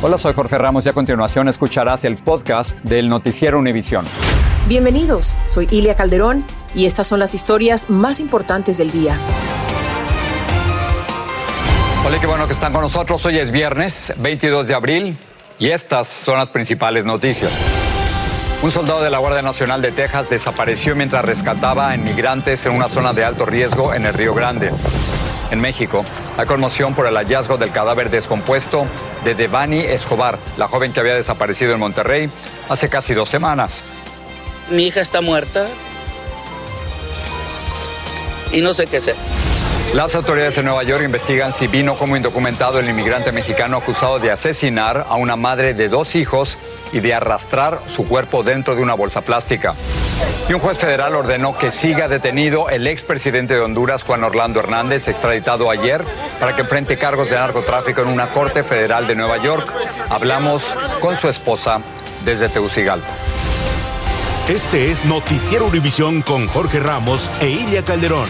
Hola, 0.00 0.16
soy 0.16 0.32
Jorge 0.32 0.56
Ramos 0.56 0.86
y 0.86 0.88
a 0.88 0.92
continuación 0.92 1.48
escucharás 1.48 2.04
el 2.04 2.18
podcast 2.18 2.70
del 2.84 3.08
Noticiero 3.08 3.58
Univisión. 3.58 4.04
Bienvenidos, 4.68 5.34
soy 5.46 5.66
Ilia 5.72 5.96
Calderón 5.96 6.44
y 6.72 6.86
estas 6.86 7.08
son 7.08 7.18
las 7.18 7.34
historias 7.34 7.90
más 7.90 8.20
importantes 8.20 8.78
del 8.78 8.92
día. 8.92 9.18
Hola, 12.06 12.20
qué 12.20 12.28
bueno 12.28 12.46
que 12.46 12.52
están 12.52 12.72
con 12.72 12.82
nosotros. 12.82 13.26
Hoy 13.26 13.38
es 13.38 13.50
viernes 13.50 14.14
22 14.18 14.68
de 14.68 14.74
abril 14.74 15.18
y 15.58 15.70
estas 15.70 16.06
son 16.06 16.38
las 16.38 16.50
principales 16.50 17.04
noticias. 17.04 17.50
Un 18.62 18.70
soldado 18.70 19.02
de 19.02 19.10
la 19.10 19.18
Guardia 19.18 19.42
Nacional 19.42 19.82
de 19.82 19.90
Texas 19.90 20.30
desapareció 20.30 20.94
mientras 20.94 21.24
rescataba 21.24 21.90
a 21.90 21.96
inmigrantes 21.96 22.64
en 22.66 22.72
una 22.72 22.88
zona 22.88 23.12
de 23.14 23.24
alto 23.24 23.46
riesgo 23.46 23.92
en 23.92 24.06
el 24.06 24.14
Río 24.14 24.32
Grande. 24.32 24.70
En 25.50 25.60
México, 25.60 26.04
hay 26.36 26.46
conmoción 26.46 26.94
por 26.94 27.06
el 27.06 27.14
hallazgo 27.14 27.56
del 27.56 27.70
cadáver 27.70 28.10
descompuesto 28.10 28.86
de 29.24 29.34
Devani 29.34 29.80
Escobar, 29.80 30.38
la 30.56 30.68
joven 30.68 30.92
que 30.92 31.00
había 31.00 31.14
desaparecido 31.14 31.72
en 31.72 31.80
Monterrey 31.80 32.30
hace 32.68 32.88
casi 32.88 33.14
dos 33.14 33.28
semanas. 33.28 33.82
Mi 34.70 34.86
hija 34.86 35.00
está 35.00 35.22
muerta 35.22 35.66
y 38.52 38.60
no 38.60 38.74
sé 38.74 38.86
qué 38.86 38.98
hacer. 38.98 39.16
Las 39.94 40.14
autoridades 40.14 40.56
de 40.56 40.62
Nueva 40.62 40.82
York 40.82 41.02
investigan 41.02 41.50
si 41.54 41.66
vino 41.66 41.96
como 41.96 42.14
indocumentado 42.14 42.78
el 42.78 42.90
inmigrante 42.90 43.32
mexicano 43.32 43.78
acusado 43.78 44.18
de 44.18 44.30
asesinar 44.30 45.06
a 45.08 45.14
una 45.14 45.34
madre 45.36 45.72
de 45.72 45.88
dos 45.88 46.14
hijos 46.14 46.58
y 46.92 47.00
de 47.00 47.14
arrastrar 47.14 47.80
su 47.86 48.06
cuerpo 48.06 48.42
dentro 48.42 48.76
de 48.76 48.82
una 48.82 48.92
bolsa 48.92 49.22
plástica. 49.22 49.74
Y 50.48 50.54
un 50.54 50.60
juez 50.60 50.78
federal 50.78 51.14
ordenó 51.14 51.58
que 51.58 51.70
siga 51.70 52.08
detenido 52.08 52.70
el 52.70 52.86
expresidente 52.86 53.54
de 53.54 53.60
Honduras, 53.60 54.02
Juan 54.02 54.24
Orlando 54.24 54.60
Hernández, 54.60 55.06
extraditado 55.06 55.70
ayer 55.70 56.02
para 56.40 56.56
que 56.56 56.62
enfrente 56.62 56.96
cargos 56.96 57.28
de 57.28 57.36
narcotráfico 57.36 58.00
en 58.00 58.08
una 58.08 58.32
corte 58.32 58.64
federal 58.64 59.06
de 59.06 59.14
Nueva 59.14 59.36
York. 59.42 59.70
Hablamos 60.08 60.62
con 61.00 61.16
su 61.18 61.28
esposa 61.28 61.82
desde 62.24 62.48
Tegucigalpa. 62.48 63.08
Este 64.48 64.90
es 64.90 65.04
Noticiero 65.04 65.66
Univisión 65.66 66.22
con 66.22 66.48
Jorge 66.48 66.80
Ramos 66.80 67.30
e 67.40 67.50
Ilia 67.50 67.84
Calderón. 67.84 68.28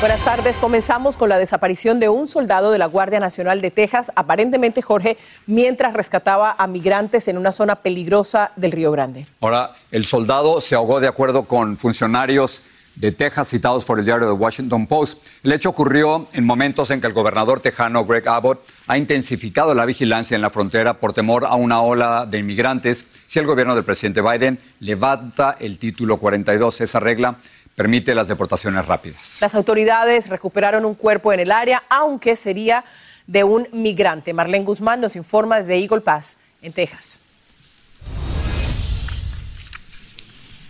Buenas 0.00 0.24
tardes. 0.24 0.56
Comenzamos 0.56 1.18
con 1.18 1.28
la 1.28 1.36
desaparición 1.36 2.00
de 2.00 2.08
un 2.08 2.26
soldado 2.26 2.70
de 2.70 2.78
la 2.78 2.86
Guardia 2.86 3.20
Nacional 3.20 3.60
de 3.60 3.70
Texas, 3.70 4.10
aparentemente 4.16 4.80
Jorge, 4.80 5.18
mientras 5.46 5.92
rescataba 5.92 6.56
a 6.56 6.66
migrantes 6.66 7.28
en 7.28 7.36
una 7.36 7.52
zona 7.52 7.76
peligrosa 7.76 8.50
del 8.56 8.72
Río 8.72 8.90
Grande. 8.92 9.26
Ahora, 9.42 9.72
el 9.90 10.06
soldado 10.06 10.62
se 10.62 10.74
ahogó 10.74 11.00
de 11.00 11.08
acuerdo 11.08 11.42
con 11.42 11.76
funcionarios 11.76 12.62
de 12.94 13.12
Texas 13.12 13.48
citados 13.48 13.84
por 13.84 13.98
el 13.98 14.04
diario 14.04 14.26
The 14.26 14.32
Washington 14.32 14.86
Post. 14.86 15.22
El 15.42 15.52
hecho 15.52 15.70
ocurrió 15.70 16.28
en 16.32 16.44
momentos 16.44 16.90
en 16.90 17.00
que 17.00 17.06
el 17.06 17.12
gobernador 17.12 17.60
tejano 17.60 18.04
Greg 18.04 18.28
Abbott 18.28 18.64
ha 18.86 18.98
intensificado 18.98 19.74
la 19.74 19.86
vigilancia 19.86 20.34
en 20.34 20.42
la 20.42 20.50
frontera 20.50 20.94
por 20.94 21.12
temor 21.12 21.44
a 21.44 21.54
una 21.54 21.80
ola 21.80 22.26
de 22.26 22.38
inmigrantes 22.38 23.06
si 23.26 23.38
el 23.38 23.46
gobierno 23.46 23.74
del 23.74 23.84
presidente 23.84 24.20
Biden 24.20 24.58
levanta 24.80 25.56
el 25.60 25.78
título 25.78 26.18
42. 26.18 26.80
Esa 26.80 27.00
regla 27.00 27.36
permite 27.76 28.14
las 28.14 28.28
deportaciones 28.28 28.84
rápidas. 28.86 29.38
Las 29.40 29.54
autoridades 29.54 30.28
recuperaron 30.28 30.84
un 30.84 30.94
cuerpo 30.94 31.32
en 31.32 31.40
el 31.40 31.52
área, 31.52 31.82
aunque 31.88 32.36
sería 32.36 32.84
de 33.26 33.44
un 33.44 33.68
migrante. 33.72 34.32
Marlene 34.32 34.64
Guzmán 34.64 35.00
nos 35.00 35.16
informa 35.16 35.58
desde 35.58 35.76
Eagle 35.76 36.00
Pass, 36.00 36.36
en 36.62 36.72
Texas. 36.72 37.20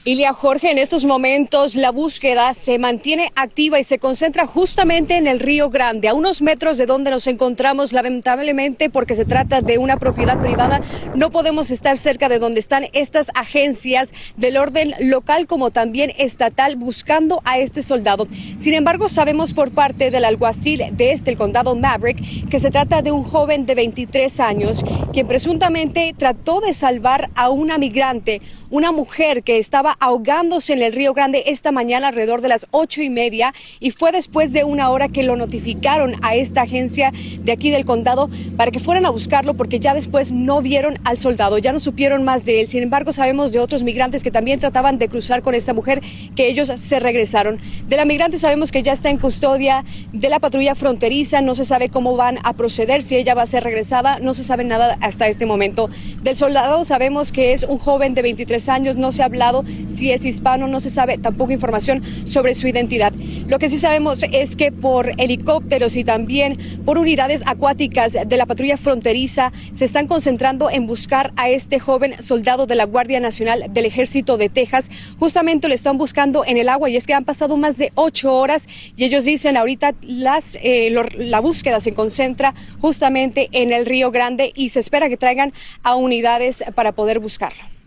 Ilia 0.03 0.33
Jorge, 0.33 0.71
en 0.71 0.79
estos 0.79 1.05
momentos 1.05 1.75
la 1.75 1.91
búsqueda 1.91 2.55
se 2.55 2.79
mantiene 2.79 3.33
activa 3.35 3.79
y 3.79 3.85
se 3.85 3.99
concentra 3.99 4.47
justamente 4.47 5.19
en 5.19 5.27
el 5.27 5.41
Río 5.41 5.69
Grande, 5.69 6.09
a 6.09 6.15
unos 6.15 6.41
metros 6.41 6.79
de 6.79 6.87
donde 6.87 7.11
nos 7.11 7.27
encontramos, 7.27 7.93
lamentablemente 7.93 8.89
porque 8.89 9.15
se 9.15 9.27
trata 9.27 9.61
de 9.61 9.77
una 9.77 9.99
propiedad 9.99 10.41
privada, 10.41 10.81
no 11.15 11.31
podemos 11.31 11.71
estar 11.71 11.99
cerca 11.99 12.31
de 12.31 12.39
donde 12.39 12.61
están 12.61 12.87
estas 12.95 13.27
agencias 13.35 14.11
del 14.39 14.57
orden 14.57 14.95
local 15.01 15.47
como 15.47 15.71
también 15.71 16.15
estatal 16.17 16.77
buscando 16.77 17.43
a 17.45 17.59
este 17.59 17.83
soldado. 17.83 18.27
Sin 18.63 18.73
embargo, 18.73 19.07
sabemos 19.11 19.53
por 19.53 19.71
parte 19.71 20.11
del 20.11 20.25
alguacil 20.25 20.83
de 20.93 21.13
este, 21.13 21.31
el 21.31 21.37
condado 21.37 21.75
Maverick, 21.75 22.49
que 22.49 22.59
se 22.59 22.71
trata 22.71 23.03
de 23.03 23.13
un 23.13 23.25
joven 23.25 23.67
de 23.67 23.75
23 23.75 24.41
años, 24.41 24.83
quien 25.13 25.27
presuntamente 25.27 26.15
trató 26.17 26.63
de 26.63 26.73
salvar 26.73 27.29
a 27.35 27.51
una 27.51 27.77
migrante, 27.77 28.41
una 28.71 28.93
mujer 28.93 29.43
que 29.43 29.59
estaba 29.59 29.97
ahogándose 29.99 30.73
en 30.73 30.83
el 30.83 30.93
Río 30.93 31.13
Grande 31.13 31.43
esta 31.47 31.73
mañana 31.73 32.09
alrededor 32.09 32.41
de 32.41 32.49
las 32.49 32.67
ocho 32.71 33.03
y 33.03 33.11
media 33.11 33.53
y 33.81 33.91
fue 33.91 34.13
después 34.13 34.53
de 34.53 34.63
una 34.63 34.91
hora 34.91 35.09
que 35.09 35.25
lo 35.25 35.35
notificaron 35.35 36.15
a 36.23 36.37
esta 36.37 36.63
agencia 36.63 37.13
de 37.13 37.51
aquí 37.51 37.71
del 37.71 37.85
condado 37.85 38.31
para 38.57 38.71
que 38.71 38.79
fueran 38.79 39.07
a 39.07 39.11
buscarlo 39.11 39.55
porque 39.55 39.81
ya 39.81 39.93
después 39.93 40.31
no 40.31 40.63
vieron 40.63 40.99
al 41.05 41.19
soldado, 41.19 41.59
ya 41.59 41.73
no 41.73 41.81
supieron 41.81 42.23
más 42.23 42.45
de 42.45 42.61
él. 42.61 42.69
Sin 42.69 42.83
embargo, 42.83 43.11
sabemos 43.11 43.53
de 43.53 43.59
otros 43.59 43.83
migrantes 43.83 44.23
que 44.23 44.31
también 44.31 44.61
trataban 44.61 44.99
de 44.99 45.09
cruzar 45.09 45.43
con 45.43 45.55
esta 45.55 45.75
mujer 45.75 46.01
que 46.37 46.49
ellos 46.49 46.69
se 46.69 47.01
regresaron. 47.01 47.59
De 47.89 47.97
la 47.97 48.05
migrante 48.05 48.39
sabemos 48.39 48.71
que 48.71 48.83
ya 48.83 48.93
está 48.93 49.11
en 49.11 49.19
custodia 49.19 49.85
de 50.13 50.29
la 50.29 50.39
patrulla 50.39 50.77
fronteriza, 50.77 51.41
no 51.41 51.57
se 51.57 51.65
sabe 51.65 51.89
cómo 51.89 52.17
van 52.17 52.39
a 52.45 52.53
proceder, 52.53 53.03
si 53.03 53.17
ella 53.17 53.35
va 53.35 53.43
a 53.43 53.47
ser 53.47 53.65
regresada, 53.65 54.21
no 54.21 54.33
se 54.33 54.45
sabe 54.45 54.63
nada 54.63 54.97
hasta 55.01 55.27
este 55.27 55.45
momento. 55.45 55.91
Del 56.23 56.37
soldado 56.37 56.85
sabemos 56.85 57.33
que 57.33 57.53
es 57.53 57.65
un 57.65 57.79
joven 57.79 58.15
de 58.15 58.23
23 58.23 58.60
años, 58.69 58.97
no 58.97 59.13
se 59.13 59.23
ha 59.23 59.27
hablado 59.27 59.65
si 59.95 60.13
es 60.13 60.25
hispano, 60.25 60.67
no 60.67 60.81
se 60.81 60.91
sabe 60.91 61.19
tampoco 61.19 61.53
información 61.53 62.03
sobre 62.27 62.55
su 62.55 62.69
identidad. 62.69 63.13
Lo 63.49 63.59
que 63.59 63.69
sí 63.69 63.79
sabemos 63.79 64.25
es 64.31 64.57
que 64.57 64.73
por 64.73 65.13
helicópteros 65.19 65.97
y 65.97 66.05
también 66.05 66.83
por 66.85 66.99
unidades 66.99 67.43
acuáticas 67.47 68.13
de 68.13 68.37
la 68.37 68.47
patrulla 68.47 68.77
fronteriza 68.77 69.53
se 69.73 69.85
están 69.85 70.07
concentrando 70.07 70.71
en 70.71 70.87
buscar 70.87 71.33
a 71.37 71.51
este 71.51 71.79
joven 71.79 72.23
soldado 72.23 72.67
de 72.67 72.75
la 72.75 72.85
Guardia 72.85 73.21
Nacional 73.21 73.65
del 73.71 73.87
Ejército 73.87 74.37
de 74.37 74.49
Texas. 74.49 74.91
Justamente 75.19 75.69
lo 75.69 75.75
están 75.75 75.99
buscando 75.99 76.45
en 76.45 76.57
el 76.57 76.69
agua 76.69 76.89
y 76.91 76.97
es 76.97 77.07
que 77.07 77.15
han 77.15 77.25
pasado 77.25 77.57
más 77.57 77.77
de 77.77 77.93
ocho 77.95 78.35
horas 78.35 78.69
y 78.97 79.05
ellos 79.05 79.25
dicen 79.25 79.57
ahorita 79.57 79.95
las, 80.03 80.57
eh, 80.63 80.95
la 81.19 81.41
búsqueda 81.41 81.81
se 81.81 81.95
concentra 81.95 82.55
justamente 82.81 83.49
en 83.53 83.73
el 83.73 83.87
Río 83.87 84.11
Grande 84.11 84.53
y 84.55 84.71
se 84.71 84.81
espera 84.81 85.09
que 85.09 85.17
traigan 85.17 85.53
a 85.83 85.97
unidades 85.97 86.63
para 86.75 86.93
poder 86.93 87.19
buscarlo. 87.19 87.80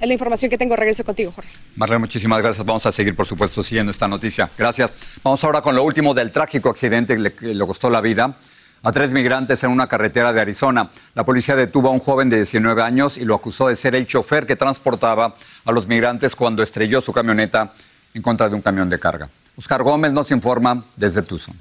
Es 0.00 0.08
la 0.08 0.14
información 0.14 0.50
que 0.50 0.56
tengo. 0.56 0.74
Regreso 0.76 1.04
contigo, 1.04 1.30
Jorge. 1.34 1.50
Marlene, 1.76 1.98
muchísimas 1.98 2.40
gracias. 2.40 2.64
Vamos 2.64 2.86
a 2.86 2.92
seguir, 2.92 3.14
por 3.14 3.26
supuesto, 3.26 3.62
siguiendo 3.62 3.92
esta 3.92 4.08
noticia. 4.08 4.48
Gracias. 4.56 4.92
Vamos 5.22 5.44
ahora 5.44 5.60
con 5.60 5.76
lo 5.76 5.82
último 5.82 6.14
del 6.14 6.30
trágico 6.32 6.70
accidente 6.70 7.16
que 7.16 7.54
le, 7.54 7.66
costó 7.66 7.90
la 7.90 8.00
vida 8.00 8.34
a 8.82 8.92
tres 8.92 9.12
migrantes 9.12 9.62
en 9.62 9.70
una 9.70 9.86
carretera 9.86 10.32
de 10.32 10.40
Arizona. 10.40 10.90
La 11.14 11.24
policía 11.24 11.54
detuvo 11.54 11.88
a 11.88 11.92
un 11.92 12.00
joven 12.00 12.30
de 12.30 12.36
19 12.36 12.82
años 12.82 13.18
y 13.18 13.26
lo 13.26 13.34
acusó 13.34 13.68
de 13.68 13.76
ser 13.76 13.94
el 13.94 14.06
chofer 14.06 14.46
que 14.46 14.56
transportaba 14.56 15.34
a 15.66 15.72
los 15.72 15.86
migrantes 15.86 16.34
cuando 16.34 16.62
estrelló 16.62 17.02
su 17.02 17.12
camioneta 17.12 17.72
en 18.14 18.22
contra 18.22 18.48
de 18.48 18.54
un 18.54 18.62
camión 18.62 18.88
de 18.88 18.98
carga. 18.98 19.28
Oscar 19.56 19.82
Gómez 19.82 20.12
nos 20.12 20.30
informa 20.30 20.82
desde 20.96 21.20
Tucson. 21.20 21.54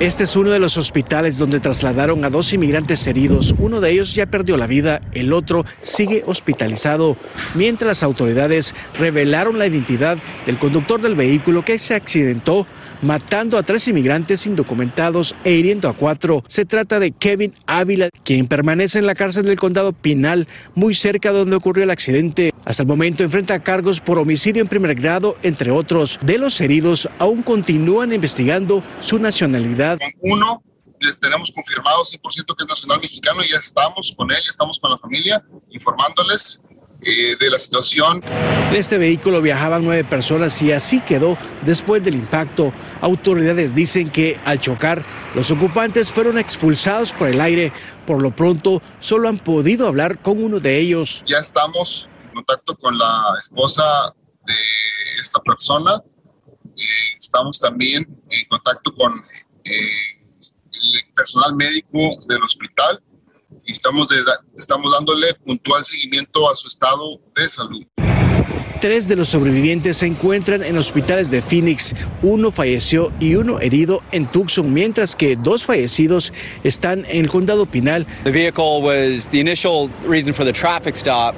Este 0.00 0.24
es 0.24 0.34
uno 0.34 0.50
de 0.50 0.58
los 0.58 0.76
hospitales 0.76 1.38
donde 1.38 1.60
trasladaron 1.60 2.24
a 2.24 2.30
dos 2.30 2.52
inmigrantes 2.52 3.06
heridos. 3.06 3.54
Uno 3.58 3.80
de 3.80 3.92
ellos 3.92 4.12
ya 4.12 4.26
perdió 4.26 4.56
la 4.56 4.66
vida, 4.66 5.00
el 5.12 5.32
otro 5.32 5.64
sigue 5.80 6.24
hospitalizado, 6.26 7.16
mientras 7.54 7.86
las 7.86 8.02
autoridades 8.02 8.74
revelaron 8.98 9.56
la 9.56 9.68
identidad 9.68 10.18
del 10.46 10.58
conductor 10.58 11.00
del 11.00 11.14
vehículo 11.14 11.64
que 11.64 11.78
se 11.78 11.94
accidentó 11.94 12.66
matando 13.02 13.56
a 13.56 13.62
tres 13.62 13.86
inmigrantes 13.86 14.46
indocumentados 14.46 15.36
e 15.44 15.52
hiriendo 15.52 15.88
a 15.88 15.96
cuatro. 15.96 16.42
Se 16.48 16.64
trata 16.64 16.98
de 16.98 17.12
Kevin 17.12 17.52
Ávila, 17.66 18.08
quien 18.24 18.48
permanece 18.48 18.98
en 18.98 19.06
la 19.06 19.14
cárcel 19.14 19.44
del 19.44 19.58
condado 19.58 19.92
Pinal, 19.92 20.48
muy 20.74 20.94
cerca 20.94 21.30
de 21.30 21.38
donde 21.38 21.56
ocurrió 21.56 21.84
el 21.84 21.90
accidente. 21.90 22.52
Hasta 22.64 22.82
el 22.82 22.88
momento 22.88 23.22
enfrenta 23.22 23.62
cargos 23.62 24.00
por 24.00 24.18
homicidio 24.18 24.62
en 24.62 24.68
primer 24.68 24.94
grado, 24.94 25.36
entre 25.42 25.70
otros. 25.70 26.18
De 26.24 26.38
los 26.38 26.60
heridos, 26.60 27.08
aún 27.18 27.42
continúan 27.42 28.12
investigando 28.12 28.82
su 29.00 29.18
nacionalidad. 29.18 29.83
Uno, 30.20 30.62
les 31.00 31.18
tenemos 31.18 31.50
confirmado 31.52 32.02
100% 32.02 32.56
que 32.56 32.64
es 32.64 32.68
nacional 32.68 33.00
mexicano, 33.00 33.42
ya 33.42 33.58
estamos 33.58 34.14
con 34.16 34.30
él, 34.30 34.38
ya 34.42 34.50
estamos 34.50 34.78
con 34.78 34.90
la 34.90 34.98
familia, 34.98 35.44
informándoles 35.70 36.60
eh, 37.06 37.36
de 37.38 37.50
la 37.50 37.58
situación. 37.58 38.22
En 38.24 38.76
este 38.76 38.96
vehículo 38.96 39.42
viajaban 39.42 39.84
nueve 39.84 40.04
personas 40.04 40.60
y 40.62 40.72
así 40.72 41.00
quedó 41.00 41.36
después 41.62 42.02
del 42.02 42.14
impacto. 42.14 42.72
Autoridades 43.02 43.74
dicen 43.74 44.10
que 44.10 44.40
al 44.44 44.58
chocar, 44.58 45.04
los 45.34 45.50
ocupantes 45.50 46.10
fueron 46.10 46.38
expulsados 46.38 47.12
por 47.12 47.28
el 47.28 47.40
aire. 47.40 47.72
Por 48.06 48.22
lo 48.22 48.34
pronto, 48.34 48.80
solo 49.00 49.28
han 49.28 49.38
podido 49.38 49.86
hablar 49.86 50.22
con 50.22 50.42
uno 50.42 50.60
de 50.60 50.78
ellos. 50.78 51.22
Ya 51.26 51.38
estamos 51.38 52.08
en 52.28 52.34
contacto 52.34 52.74
con 52.76 52.96
la 52.96 53.36
esposa 53.38 54.14
de 54.46 54.54
esta 55.20 55.40
persona. 55.40 56.02
Eh, 56.76 57.16
estamos 57.18 57.60
también 57.60 58.06
en 58.30 58.48
contacto 58.48 58.94
con 58.94 59.12
eh, 59.64 60.20
el 60.72 61.14
personal 61.14 61.56
médico 61.56 61.98
del 62.28 62.42
hospital 62.42 63.02
y 63.64 63.72
estamos, 63.72 64.08
estamos 64.56 64.92
dándole 64.92 65.34
puntual 65.34 65.84
seguimiento 65.84 66.50
a 66.50 66.54
su 66.54 66.68
estado 66.68 67.20
de 67.34 67.48
salud. 67.48 67.84
Tres 68.80 69.08
de 69.08 69.16
los 69.16 69.28
sobrevivientes 69.28 69.96
se 69.96 70.06
encuentran 70.06 70.62
en 70.62 70.76
hospitales 70.76 71.30
de 71.30 71.40
Phoenix. 71.40 71.94
Uno 72.20 72.50
falleció 72.50 73.12
y 73.18 73.34
uno 73.34 73.58
herido 73.60 74.02
en 74.12 74.26
Tucson, 74.26 74.74
mientras 74.74 75.16
que 75.16 75.36
dos 75.36 75.64
fallecidos 75.64 76.34
están 76.64 77.06
en 77.06 77.24
el 77.24 77.30
condado 77.30 77.64
Pinal. 77.64 78.06
The 78.24 78.30
vehicle 78.30 78.82
was 78.82 79.30
the 79.30 79.40
initial 79.40 79.88
reason 80.06 80.34
for 80.34 80.44
the 80.44 80.52
traffic 80.52 80.94
stop 80.94 81.34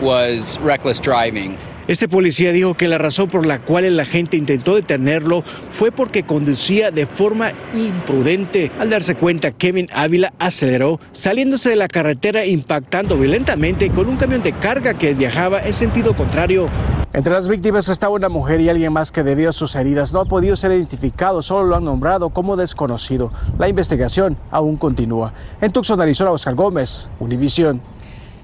was 0.00 0.56
reckless 0.60 1.00
driving. 1.00 1.58
Este 1.86 2.08
policía 2.08 2.52
dijo 2.52 2.74
que 2.74 2.88
la 2.88 2.96
razón 2.96 3.28
por 3.28 3.44
la 3.44 3.60
cual 3.60 3.84
el 3.84 4.00
agente 4.00 4.38
intentó 4.38 4.74
detenerlo 4.74 5.44
fue 5.68 5.92
porque 5.92 6.22
conducía 6.22 6.90
de 6.90 7.04
forma 7.04 7.52
imprudente. 7.74 8.72
Al 8.78 8.88
darse 8.88 9.16
cuenta, 9.16 9.52
Kevin 9.52 9.88
Ávila 9.92 10.32
aceleró, 10.38 10.98
saliéndose 11.12 11.68
de 11.68 11.76
la 11.76 11.88
carretera 11.88 12.46
impactando 12.46 13.18
violentamente 13.18 13.90
con 13.90 14.08
un 14.08 14.16
camión 14.16 14.42
de 14.42 14.52
carga 14.52 14.94
que 14.94 15.12
viajaba 15.12 15.62
en 15.62 15.74
sentido 15.74 16.16
contrario. 16.16 16.68
Entre 17.12 17.32
las 17.32 17.46
víctimas 17.46 17.88
está 17.88 18.08
una 18.08 18.28
mujer 18.28 18.60
y 18.60 18.68
alguien 18.68 18.92
más 18.92 19.12
que 19.12 19.22
debido 19.22 19.50
a 19.50 19.52
sus 19.52 19.76
heridas 19.76 20.12
no 20.12 20.18
ha 20.18 20.24
podido 20.24 20.56
ser 20.56 20.72
identificado, 20.72 21.42
solo 21.42 21.64
lo 21.64 21.76
han 21.76 21.84
nombrado 21.84 22.30
como 22.30 22.56
desconocido. 22.56 23.30
La 23.56 23.68
investigación 23.68 24.36
aún 24.50 24.76
continúa. 24.76 25.32
En 25.60 25.70
Tucson, 25.70 26.00
Arizona, 26.00 26.32
Oscar 26.32 26.56
Gómez, 26.56 27.08
Univisión. 27.20 27.80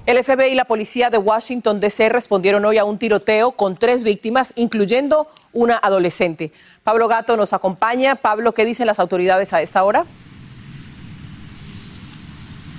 El 0.07 0.23
FBI 0.23 0.53
y 0.53 0.55
la 0.55 0.65
policía 0.65 1.11
de 1.11 1.19
Washington, 1.19 1.79
D.C. 1.79 2.09
respondieron 2.09 2.65
hoy 2.65 2.79
a 2.79 2.85
un 2.85 2.97
tiroteo 2.97 3.51
con 3.51 3.77
tres 3.77 4.03
víctimas, 4.03 4.51
incluyendo 4.55 5.27
una 5.53 5.77
adolescente. 5.77 6.51
Pablo 6.83 7.07
Gato 7.07 7.37
nos 7.37 7.53
acompaña. 7.53 8.15
Pablo, 8.15 8.53
¿qué 8.55 8.65
dicen 8.65 8.87
las 8.87 8.99
autoridades 8.99 9.53
a 9.53 9.61
esta 9.61 9.83
hora? 9.83 10.05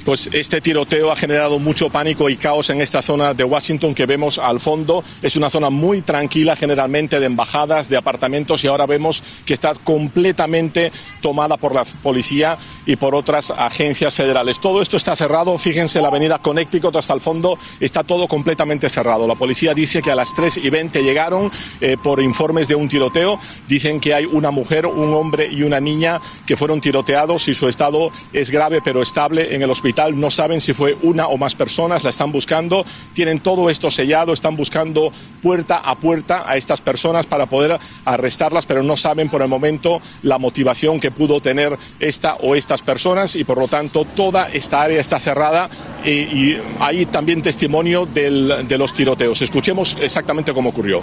Pues 0.04 0.28
este 0.32 0.60
tiroteo 0.60 1.12
ha 1.12 1.16
generado 1.16 1.58
mucho 1.58 1.88
pánico 1.88 2.28
y 2.28 2.36
caos 2.36 2.70
en 2.70 2.80
esta 2.80 3.02
zona 3.02 3.34
de 3.34 3.44
Washington 3.44 3.94
que 3.94 4.06
vemos 4.06 4.38
al 4.38 4.58
fondo. 4.58 5.04
Es 5.22 5.36
una 5.36 5.48
zona 5.48 5.70
muy 5.70 6.02
tranquila, 6.02 6.56
generalmente 6.56 7.20
de 7.20 7.26
embajadas, 7.26 7.88
de 7.88 7.96
apartamentos, 7.96 8.64
y 8.64 8.66
ahora 8.66 8.86
vemos 8.86 9.22
que 9.44 9.54
está 9.54 9.74
completamente 9.74 10.92
tomada 11.20 11.56
por 11.56 11.74
la 11.74 11.84
policía 11.84 12.58
y 12.86 12.96
por 12.96 13.14
otras 13.14 13.50
agencias 13.50 14.14
federales. 14.14 14.58
Todo 14.58 14.82
esto 14.82 14.96
está 14.96 15.14
cerrado. 15.14 15.56
Fíjense, 15.58 16.00
la 16.00 16.08
avenida 16.08 16.38
Connecticut 16.38 16.96
hasta 16.96 17.14
el 17.14 17.20
fondo 17.20 17.58
está 17.78 18.02
todo 18.02 18.26
completamente 18.26 18.88
cerrado. 18.88 19.26
La 19.26 19.36
policía 19.36 19.74
dice 19.74 20.02
que 20.02 20.10
a 20.10 20.16
las 20.16 20.34
3 20.34 20.58
y 20.58 20.70
20 20.70 21.02
llegaron 21.02 21.50
eh, 21.80 21.96
por 22.02 22.20
informes 22.20 22.66
de 22.66 22.74
un 22.74 22.88
tiroteo. 22.88 23.38
Dicen 23.68 24.00
que 24.00 24.14
hay 24.14 24.24
una 24.24 24.50
mujer, 24.50 24.86
un 24.86 25.14
hombre 25.14 25.48
y 25.50 25.62
una 25.62 25.80
niña 25.80 26.20
que 26.46 26.56
fueron 26.56 26.80
tiroteados 26.80 27.46
y 27.48 27.54
su 27.54 27.68
estado 27.68 28.10
es 28.32 28.50
grave 28.50 28.80
pero 28.82 29.02
estable 29.02 29.54
en 29.54 29.62
el 29.62 29.70
hospital 29.70 29.91
no 30.14 30.30
saben 30.30 30.60
si 30.60 30.72
fue 30.72 30.96
una 31.02 31.26
o 31.26 31.36
más 31.36 31.54
personas, 31.54 32.04
la 32.04 32.10
están 32.10 32.32
buscando, 32.32 32.84
tienen 33.14 33.40
todo 33.40 33.70
esto 33.70 33.90
sellado, 33.90 34.32
están 34.32 34.56
buscando 34.56 35.12
puerta 35.42 35.76
a 35.78 35.96
puerta 35.96 36.44
a 36.46 36.56
estas 36.56 36.80
personas 36.80 37.26
para 37.26 37.46
poder 37.46 37.78
arrestarlas, 38.04 38.66
pero 38.66 38.82
no 38.82 38.96
saben 38.96 39.28
por 39.28 39.42
el 39.42 39.48
momento 39.48 40.00
la 40.22 40.38
motivación 40.38 41.00
que 41.00 41.10
pudo 41.10 41.40
tener 41.40 41.78
esta 42.00 42.34
o 42.34 42.54
estas 42.54 42.82
personas 42.82 43.36
y 43.36 43.44
por 43.44 43.58
lo 43.58 43.68
tanto 43.68 44.04
toda 44.04 44.48
esta 44.50 44.82
área 44.82 45.00
está 45.00 45.20
cerrada 45.20 45.68
y, 46.04 46.10
y 46.10 46.62
hay 46.80 47.06
también 47.06 47.42
testimonio 47.42 48.06
de 48.06 48.76
los 48.78 48.92
tiroteos. 48.92 49.42
Escuchemos 49.42 49.96
exactamente 50.00 50.52
cómo 50.52 50.70
ocurrió. 50.70 51.02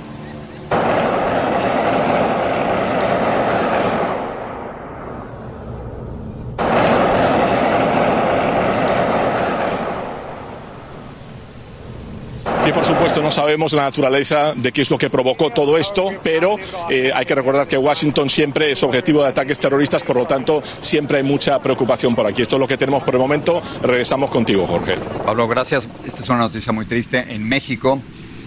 Y 12.69 12.71
por 12.71 12.85
supuesto 12.85 13.18
no 13.29 13.33
sabemos 13.33 13.73
la 13.73 13.83
naturaleza 13.83 14.53
de 14.55 14.71
qué 14.71 14.81
es 14.81 14.89
lo 14.89 14.97
que 14.97 15.07
provocó 15.07 15.51
todo 15.51 15.77
esto, 15.77 16.09
pero 16.23 16.55
eh, 16.89 17.11
hay 17.13 17.27
que 17.27 17.35
recordar 17.35 17.67
que 17.67 17.77
Washington 17.77 18.27
siempre 18.27 18.71
es 18.71 18.81
objetivo 18.81 19.21
de 19.21 19.27
ataques 19.27 19.59
terroristas, 19.59 20.01
por 20.01 20.15
lo 20.15 20.25
tanto 20.25 20.63
siempre 20.81 21.17
hay 21.17 21.23
mucha 21.23 21.59
preocupación 21.61 22.15
por 22.15 22.25
aquí. 22.25 22.41
Esto 22.41 22.55
es 22.55 22.59
lo 22.59 22.67
que 22.67 22.75
tenemos 22.75 23.03
por 23.03 23.13
el 23.13 23.19
momento. 23.19 23.61
Regresamos 23.83 24.31
contigo, 24.31 24.65
Jorge. 24.65 24.95
Pablo, 25.23 25.47
gracias. 25.47 25.87
Esta 26.07 26.23
es 26.23 26.29
una 26.29 26.39
noticia 26.39 26.73
muy 26.73 26.87
triste. 26.87 27.23
En 27.29 27.47
México, 27.47 28.01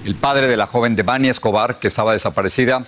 el 0.04 0.16
padre 0.16 0.48
de 0.48 0.56
la 0.56 0.66
joven 0.66 0.96
Devani 0.96 1.28
Escobar, 1.28 1.78
que 1.78 1.86
estaba 1.86 2.12
desaparecida, 2.12 2.84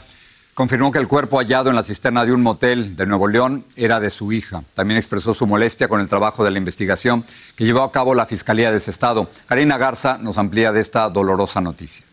confirmó 0.55 0.93
que 0.93 0.99
el 0.99 1.09
cuerpo 1.09 1.39
hallado 1.39 1.69
en 1.69 1.77
la 1.77 1.83
cisterna 1.83 2.25
de 2.25 2.33
un 2.33 2.43
motel 2.43 2.97
de 2.97 3.07
Nuevo 3.07 3.29
León 3.29 3.65
era 3.77 4.01
de 4.01 4.11
su 4.11 4.33
hija. 4.33 4.63
También 4.75 4.99
expresó 4.99 5.35
su 5.35 5.47
molestia 5.47 5.89
con 5.89 6.01
el 6.01 6.09
trabajo 6.09 6.45
de 6.45 6.51
la 6.51 6.59
investigación 6.59 7.25
que 7.57 7.65
llevó 7.65 7.83
a 7.83 7.93
cabo 7.93 8.15
la 8.15 8.27
Fiscalía 8.27 8.71
de 8.71 8.79
ese 8.79 8.91
estado. 8.91 9.29
Karina 9.47 9.77
Garza 9.77 10.17
nos 10.19 10.39
amplía 10.39 10.73
de 10.73 10.81
esta 10.81 11.11
dolorosa 11.11 11.61
noticia. 11.61 12.07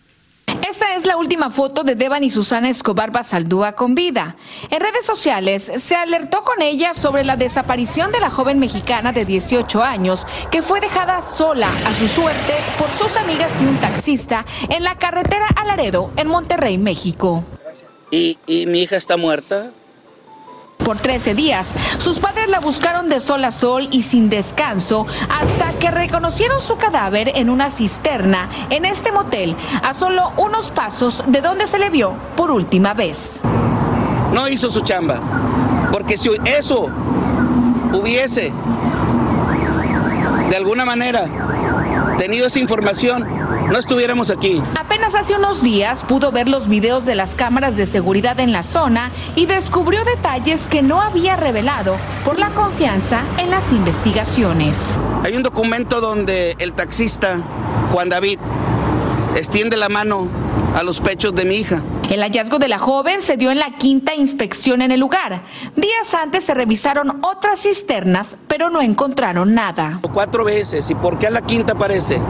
Esta 0.68 0.96
es 0.96 1.06
la 1.06 1.18
última 1.18 1.50
foto 1.50 1.84
de 1.84 1.96
Deban 1.96 2.24
y 2.24 2.32
Susana 2.32 2.70
Escobar 2.70 3.12
Basaldúa 3.12 3.74
con 3.74 3.96
vida. 3.96 4.36
En 4.70 4.82
redes 4.82 5.06
sociales 5.06 5.72
se 5.78 5.96
alertó 5.96 6.44
con 6.44 6.62
ella 6.62 6.94
sobre 6.94 7.24
la 7.24 7.38
desaparición 7.38 8.12
de 8.12 8.20
la 8.20 8.30
joven 8.30 8.60
mexicana 8.60 9.14
de 9.14 9.24
18 9.24 9.84
años 9.84 10.26
que 10.50 10.62
fue 10.62 10.82
dejada 10.82 11.22
sola 11.22 11.70
a 11.86 11.94
su 11.94 12.08
suerte 12.08 12.56
por 12.78 12.90
sus 12.92 13.16
amigas 13.16 13.54
y 13.62 13.66
un 13.66 13.78
taxista 13.78 14.46
en 14.70 14.84
la 14.84 14.98
carretera 14.98 15.48
Alaredo 15.56 16.12
en 16.18 16.28
Monterrey, 16.28 16.78
México 16.78 17.46
y, 18.12 18.38
mi 18.68 18.82
hija 18.82 18.98
está 18.98 19.18
muerta. 19.18 19.72
Por 20.84 21.00
13 21.00 21.36
días, 21.36 21.76
sus 22.00 22.20
padres 22.20 22.50
la 22.50 22.60
buscaron 22.60 23.08
de 23.08 23.20
sol 23.20 23.46
a 23.46 23.52
sol 23.52 23.88
y 23.92 24.02
sin 24.02 24.30
descanso 24.30 25.06
hasta 25.30 25.74
que 25.78 25.92
reconocieron 25.92 26.60
su 26.62 26.76
cadáver 26.78 27.32
en 27.36 27.50
una 27.52 27.70
cisterna 27.70 28.50
en 28.72 28.86
este 28.86 29.12
motel, 29.12 29.56
a 29.84 29.94
solo 29.94 30.34
unos 30.38 30.72
pasos 30.72 31.24
de 31.28 31.42
donde 31.42 31.68
se 31.68 31.78
le 31.78 31.92
vio 31.92 32.16
por 32.36 32.50
última 32.50 32.96
vez. 32.96 33.42
No 34.34 34.48
hizo 34.48 34.72
su 34.72 34.82
chamba, 34.82 35.22
porque 35.92 36.18
si 36.18 36.30
eso 36.46 36.90
hubiese 37.94 38.52
de 40.50 40.56
alguna 40.58 40.84
manera 40.84 41.28
tenido 42.18 42.48
esa 42.48 42.60
información, 42.60 43.26
no 43.70 43.78
estuviéramos 43.78 44.30
aquí. 44.32 44.62
Apenas 45.12 45.26
hace 45.26 45.38
unos 45.38 45.62
días 45.62 46.06
pudo 46.06 46.32
ver 46.32 46.48
los 46.48 46.70
videos 46.70 47.04
de 47.04 47.16
las 47.16 47.36
cámaras 47.36 47.76
de 47.76 47.86
seguridad 47.86 48.40
en 48.40 48.54
la 48.54 48.64
zona 48.64 49.12
y 49.36 49.46
descubrió 49.46 50.06
detalles 50.06 50.66
que 50.68 50.82
no 50.82 51.02
había 51.02 51.36
revelado 51.36 51.98
por 52.24 52.40
la 52.40 52.48
confianza 52.52 53.22
en 53.38 53.50
las 53.52 53.74
investigaciones. 53.74 54.78
Hay 55.26 55.36
un 55.36 55.44
documento 55.44 56.00
donde 56.00 56.56
el 56.60 56.72
taxista 56.72 57.42
Juan 57.92 58.08
David 58.08 58.40
extiende 59.36 59.76
la 59.76 59.90
mano 59.90 60.30
a 60.76 60.84
los 60.84 61.02
pechos 61.02 61.36
de 61.36 61.44
mi 61.44 61.56
hija. 61.56 61.84
El 62.10 62.22
hallazgo 62.22 62.58
de 62.58 62.70
la 62.70 62.80
joven 62.80 63.22
se 63.22 63.36
dio 63.36 63.52
en 63.52 63.60
la 63.60 63.72
quinta 63.72 64.16
inspección 64.16 64.82
en 64.82 64.94
el 64.94 65.02
lugar. 65.02 65.44
Días 65.76 66.14
antes 66.14 66.46
se 66.46 66.54
revisaron 66.54 67.20
otras 67.22 67.60
cisternas, 67.60 68.38
pero 68.48 68.70
no 68.70 68.82
encontraron 68.82 69.54
nada. 69.54 70.00
Cuatro 70.14 70.46
veces, 70.46 70.90
¿y 70.90 70.96
por 70.96 71.20
qué 71.20 71.28
a 71.28 71.32
la 71.32 71.42
quinta 71.42 71.74
aparece? 71.74 72.22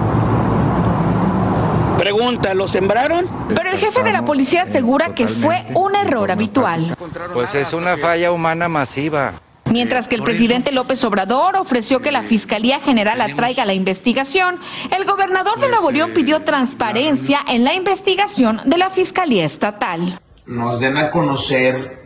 Pregunta, 2.01 2.55
¿lo 2.55 2.67
sembraron? 2.67 3.29
Pero 3.49 3.69
el 3.69 3.77
jefe 3.77 4.01
de 4.01 4.11
la 4.11 4.25
policía 4.25 4.63
asegura 4.63 5.13
que 5.13 5.27
fue 5.27 5.63
un 5.75 5.95
error 5.95 6.31
habitual. 6.31 6.97
Pues 7.31 7.53
es 7.53 7.73
una 7.73 7.95
falla 7.95 8.31
humana 8.31 8.67
masiva. 8.67 9.33
Mientras 9.69 10.07
que 10.07 10.15
el 10.15 10.23
presidente 10.23 10.71
López 10.71 11.03
Obrador 11.03 11.57
ofreció 11.57 12.01
que 12.01 12.11
la 12.11 12.23
Fiscalía 12.23 12.79
General 12.79 13.21
atraiga 13.21 13.65
la 13.65 13.75
investigación, 13.75 14.59
el 14.97 15.05
gobernador 15.05 15.59
de 15.59 15.69
Nuevo 15.69 15.91
León 15.91 16.09
pidió 16.15 16.41
transparencia 16.41 17.41
en 17.47 17.63
la 17.63 17.75
investigación 17.75 18.61
de 18.65 18.79
la 18.79 18.89
Fiscalía 18.89 19.45
Estatal. 19.45 20.19
Nos 20.47 20.79
den 20.79 20.97
a 20.97 21.11
conocer 21.11 22.01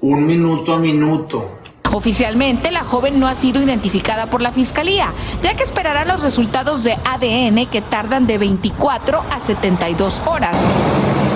un 0.00 0.24
minuto 0.24 0.72
a 0.72 0.78
minuto. 0.78 1.58
Oficialmente, 1.92 2.70
la 2.70 2.84
joven 2.84 3.18
no 3.18 3.26
ha 3.26 3.34
sido 3.34 3.62
identificada 3.62 4.28
por 4.28 4.42
la 4.42 4.52
fiscalía, 4.52 5.12
ya 5.42 5.54
que 5.54 5.62
esperará 5.62 6.04
los 6.04 6.20
resultados 6.20 6.84
de 6.84 6.92
ADN 6.92 7.66
que 7.66 7.80
tardan 7.80 8.26
de 8.26 8.38
24 8.38 9.24
a 9.30 9.40
72 9.40 10.22
horas. 10.26 10.54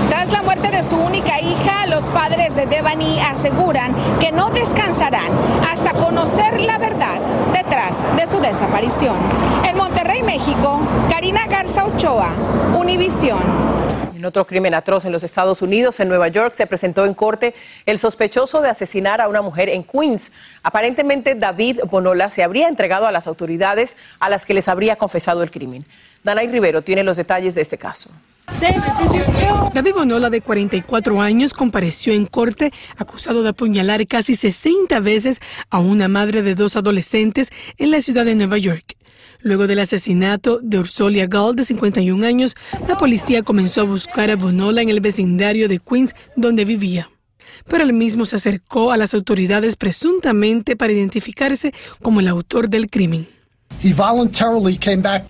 Tras 0.08 0.30
la 0.30 0.42
muerte 0.42 0.70
de 0.70 0.82
su 0.82 0.96
única 0.96 1.40
hija, 1.40 1.86
los 1.86 2.04
padres 2.04 2.54
de 2.54 2.66
Devani 2.66 3.18
aseguran 3.20 3.94
que 4.20 4.30
no 4.30 4.50
descansarán 4.50 5.32
hasta 5.70 5.94
conocer 5.94 6.60
la 6.60 6.76
verdad 6.76 7.20
detrás 7.54 8.04
de 8.16 8.26
su 8.26 8.38
desaparición. 8.38 9.16
En 9.66 9.76
Monterrey, 9.76 10.22
México, 10.22 10.80
Karina 11.08 11.46
Garza 11.46 11.86
Ochoa, 11.86 12.28
Univisión. 12.76 13.40
En 14.22 14.26
otro 14.26 14.46
crimen 14.46 14.72
atroz 14.72 15.04
en 15.04 15.10
los 15.10 15.24
Estados 15.24 15.62
Unidos, 15.62 15.98
en 15.98 16.06
Nueva 16.06 16.28
York, 16.28 16.54
se 16.54 16.68
presentó 16.68 17.06
en 17.06 17.12
corte 17.12 17.56
el 17.86 17.98
sospechoso 17.98 18.62
de 18.62 18.68
asesinar 18.68 19.20
a 19.20 19.26
una 19.26 19.42
mujer 19.42 19.68
en 19.68 19.82
Queens. 19.82 20.30
Aparentemente, 20.62 21.34
David 21.34 21.80
Bonola 21.90 22.30
se 22.30 22.44
habría 22.44 22.68
entregado 22.68 23.08
a 23.08 23.10
las 23.10 23.26
autoridades 23.26 23.96
a 24.20 24.30
las 24.30 24.46
que 24.46 24.54
les 24.54 24.68
habría 24.68 24.94
confesado 24.94 25.42
el 25.42 25.50
crimen. 25.50 25.84
Danay 26.22 26.46
Rivero 26.46 26.82
tiene 26.82 27.02
los 27.02 27.16
detalles 27.16 27.56
de 27.56 27.62
este 27.62 27.78
caso. 27.78 28.10
David 29.74 29.92
Bonola, 29.92 30.30
de 30.30 30.40
44 30.40 31.20
años, 31.20 31.52
compareció 31.52 32.12
en 32.12 32.26
corte 32.26 32.72
acusado 32.96 33.42
de 33.42 33.48
apuñalar 33.48 34.06
casi 34.06 34.36
60 34.36 35.00
veces 35.00 35.40
a 35.68 35.80
una 35.80 36.06
madre 36.06 36.42
de 36.42 36.54
dos 36.54 36.76
adolescentes 36.76 37.50
en 37.76 37.90
la 37.90 38.00
ciudad 38.00 38.24
de 38.24 38.36
Nueva 38.36 38.58
York. 38.58 38.94
Luego 39.42 39.66
del 39.66 39.80
asesinato 39.80 40.60
de 40.62 40.78
Ursolia 40.78 41.26
Gall, 41.26 41.56
de 41.56 41.64
51 41.64 42.24
años, 42.24 42.54
la 42.86 42.96
policía 42.96 43.42
comenzó 43.42 43.80
a 43.80 43.84
buscar 43.84 44.30
a 44.30 44.36
Bonola 44.36 44.82
en 44.82 44.88
el 44.88 45.00
vecindario 45.00 45.68
de 45.68 45.80
Queens, 45.80 46.14
donde 46.36 46.64
vivía. 46.64 47.10
Pero 47.66 47.84
él 47.84 47.92
mismo 47.92 48.24
se 48.24 48.36
acercó 48.36 48.92
a 48.92 48.96
las 48.96 49.14
autoridades 49.14 49.76
presuntamente 49.76 50.76
para 50.76 50.92
identificarse 50.92 51.74
como 52.00 52.20
el 52.20 52.28
autor 52.28 52.68
del 52.68 52.88
crimen. 52.88 53.28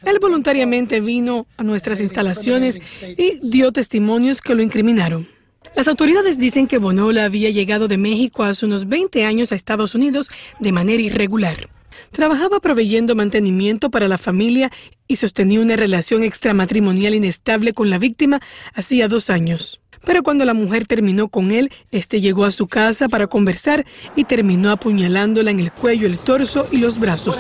Él 0.05 0.19
voluntariamente 0.21 1.01
vino 1.01 1.47
a 1.57 1.63
nuestras 1.63 2.01
instalaciones 2.01 2.81
y 3.17 3.39
dio 3.49 3.73
testimonios 3.73 4.43
que 4.43 4.55
lo 4.55 4.63
incriminaron. 4.63 5.27
Las 5.75 5.89
autoridades 5.89 6.39
dicen 6.39 6.67
que 6.67 6.77
Bonola 6.77 7.25
había 7.25 7.49
llegado 7.49 7.89
de 7.89 7.97
México 7.97 8.43
hace 8.43 8.67
unos 8.67 8.89
20 8.89 9.25
años 9.25 9.53
a 9.53 9.55
Estados 9.55 9.95
Unidos 9.95 10.29
de 10.61 10.71
manera 10.71 11.03
irregular. 11.03 11.71
Trabajaba 12.11 12.61
proveyendo 12.61 13.15
mantenimiento 13.15 13.91
para 13.91 14.09
la 14.09 14.19
familia 14.19 14.71
y 15.07 15.17
sostenía 15.17 15.61
una 15.61 15.77
relación 15.77 16.23
extramatrimonial 16.23 17.15
inestable 17.15 17.75
con 17.75 17.91
la 17.91 17.99
víctima 17.99 18.41
hacía 18.75 19.09
dos 19.09 19.29
años. 19.29 19.82
Pero 20.05 20.23
cuando 20.23 20.45
la 20.45 20.55
mujer 20.55 20.87
terminó 20.87 21.29
con 21.29 21.53
él, 21.53 21.71
este 21.91 22.21
llegó 22.21 22.45
a 22.45 22.51
su 22.51 22.67
casa 22.67 23.09
para 23.09 23.29
conversar 23.29 23.87
y 24.17 24.25
terminó 24.25 24.71
apuñalándola 24.71 25.51
en 25.51 25.61
el 25.61 25.73
cuello, 25.73 26.07
el 26.07 26.19
torso 26.19 26.67
y 26.73 26.79
los 26.79 26.99
brazos. 26.99 27.39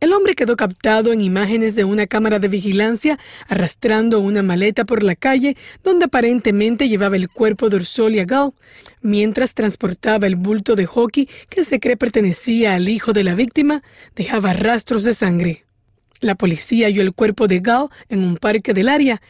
El 0.00 0.12
hombre 0.12 0.34
quedó 0.34 0.56
captado 0.56 1.12
en 1.12 1.20
imágenes 1.20 1.74
de 1.74 1.84
una 1.84 2.06
cámara 2.06 2.38
de 2.38 2.48
vigilancia 2.48 3.18
arrastrando 3.48 4.20
una 4.20 4.42
maleta 4.42 4.84
por 4.84 5.02
la 5.02 5.14
calle 5.14 5.56
donde 5.82 6.06
aparentemente 6.06 6.88
llevaba 6.88 7.16
el 7.16 7.30
cuerpo 7.30 7.70
de 7.70 7.76
Ursolia 7.76 8.24
Gall, 8.24 8.52
mientras 9.00 9.54
transportaba 9.54 10.26
el 10.26 10.36
bulto 10.36 10.74
de 10.74 10.86
hockey 10.86 11.28
que 11.48 11.64
se 11.64 11.80
cree 11.80 11.96
pertenecía 11.96 12.74
al 12.74 12.88
hijo 12.88 13.12
de 13.12 13.24
la 13.24 13.34
víctima, 13.34 13.82
dejaba 14.14 14.52
rastros 14.52 15.04
de 15.04 15.12
sangre. 15.14 15.61
La 16.22 16.36
policía 16.36 16.86
halló 16.86 17.02
el 17.02 17.12
cuerpo 17.12 17.48
de 17.48 17.58
Gao 17.58 17.90
en 18.08 18.20
un 18.20 18.36
parque 18.36 18.72
del 18.72 18.88
área. 18.88 19.20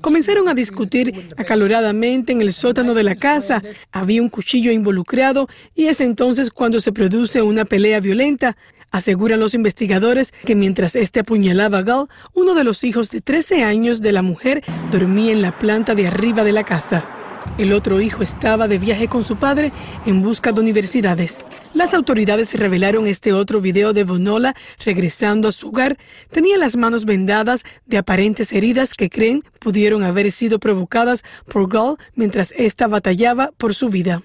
Comenzaron 0.00 0.48
a 0.48 0.54
discutir 0.54 1.28
acaloradamente 1.36 2.32
en 2.32 2.40
el 2.40 2.54
sótano 2.54 2.94
de 2.94 3.02
la 3.02 3.14
casa. 3.14 3.62
Había 3.92 4.22
un 4.22 4.30
cuchillo 4.30 4.72
involucrado 4.72 5.46
y 5.74 5.88
es 5.88 6.00
entonces 6.00 6.50
cuando 6.50 6.80
se 6.80 6.90
produce 6.90 7.42
una 7.42 7.66
pelea 7.66 8.00
violenta. 8.00 8.56
Aseguran 8.90 9.38
los 9.38 9.52
investigadores 9.52 10.32
que 10.46 10.54
mientras 10.54 10.96
este 10.96 11.20
apuñalaba 11.20 11.78
a 11.78 11.82
Gal, 11.82 12.08
uno 12.32 12.54
de 12.54 12.64
los 12.64 12.82
hijos 12.82 13.10
de 13.10 13.20
13 13.20 13.62
años 13.62 14.00
de 14.00 14.12
la 14.12 14.22
mujer 14.22 14.64
dormía 14.90 15.32
en 15.32 15.42
la 15.42 15.58
planta 15.58 15.94
de 15.94 16.06
arriba 16.06 16.44
de 16.44 16.52
la 16.52 16.64
casa. 16.64 17.15
El 17.58 17.72
otro 17.72 18.00
hijo 18.00 18.22
estaba 18.22 18.68
de 18.68 18.78
viaje 18.78 19.08
con 19.08 19.24
su 19.24 19.36
padre 19.36 19.72
en 20.04 20.22
busca 20.22 20.52
de 20.52 20.60
universidades. 20.60 21.44
Las 21.72 21.94
autoridades 21.94 22.52
revelaron 22.52 23.06
este 23.06 23.32
otro 23.32 23.60
video 23.60 23.92
de 23.92 24.04
Bonola 24.04 24.54
regresando 24.84 25.48
a 25.48 25.52
su 25.52 25.68
hogar. 25.68 25.96
Tenía 26.30 26.58
las 26.58 26.76
manos 26.76 27.04
vendadas 27.04 27.64
de 27.86 27.98
aparentes 27.98 28.52
heridas 28.52 28.94
que 28.94 29.08
creen 29.08 29.42
pudieron 29.58 30.02
haber 30.02 30.30
sido 30.30 30.58
provocadas 30.58 31.24
por 31.48 31.68
Gall 31.68 31.96
mientras 32.14 32.52
ésta 32.52 32.86
batallaba 32.86 33.52
por 33.56 33.74
su 33.74 33.88
vida. 33.88 34.22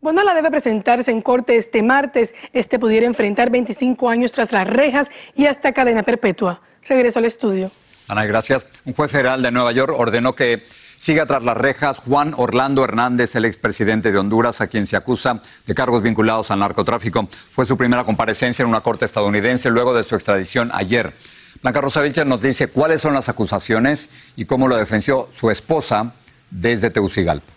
Bonola 0.00 0.34
debe 0.34 0.50
presentarse 0.50 1.10
en 1.10 1.22
corte 1.22 1.56
este 1.56 1.82
martes. 1.82 2.34
Este 2.52 2.78
pudiera 2.78 3.06
enfrentar 3.06 3.50
25 3.50 4.10
años 4.10 4.32
tras 4.32 4.52
las 4.52 4.66
rejas 4.66 5.10
y 5.34 5.46
hasta 5.46 5.72
cadena 5.72 6.02
perpetua. 6.02 6.60
Regreso 6.86 7.20
al 7.20 7.24
estudio. 7.24 7.70
Ana, 8.08 8.26
gracias. 8.26 8.66
Un 8.84 8.92
juez 8.92 9.10
federal 9.10 9.40
de 9.40 9.50
Nueva 9.50 9.72
York 9.72 9.94
ordenó 9.96 10.34
que 10.34 10.64
siga 11.04 11.26
tras 11.26 11.44
las 11.44 11.58
rejas 11.58 11.98
Juan 11.98 12.32
Orlando 12.34 12.82
Hernández, 12.82 13.36
el 13.36 13.44
expresidente 13.44 14.10
de 14.10 14.16
Honduras, 14.16 14.62
a 14.62 14.68
quien 14.68 14.86
se 14.86 14.96
acusa 14.96 15.42
de 15.66 15.74
cargos 15.74 16.02
vinculados 16.02 16.50
al 16.50 16.60
narcotráfico. 16.60 17.28
Fue 17.30 17.66
su 17.66 17.76
primera 17.76 18.04
comparecencia 18.04 18.62
en 18.62 18.70
una 18.70 18.80
corte 18.80 19.04
estadounidense 19.04 19.68
luego 19.68 19.92
de 19.92 20.02
su 20.02 20.14
extradición 20.14 20.70
ayer. 20.72 21.12
Blanca 21.62 21.82
Rosa 21.82 22.00
Vilches 22.00 22.24
nos 22.24 22.40
dice 22.40 22.68
cuáles 22.68 23.02
son 23.02 23.12
las 23.12 23.28
acusaciones 23.28 24.08
y 24.34 24.46
cómo 24.46 24.66
lo 24.66 24.76
defendió 24.76 25.28
su 25.34 25.50
esposa 25.50 26.14
desde 26.50 26.88
Tegucigalpa. 26.88 27.52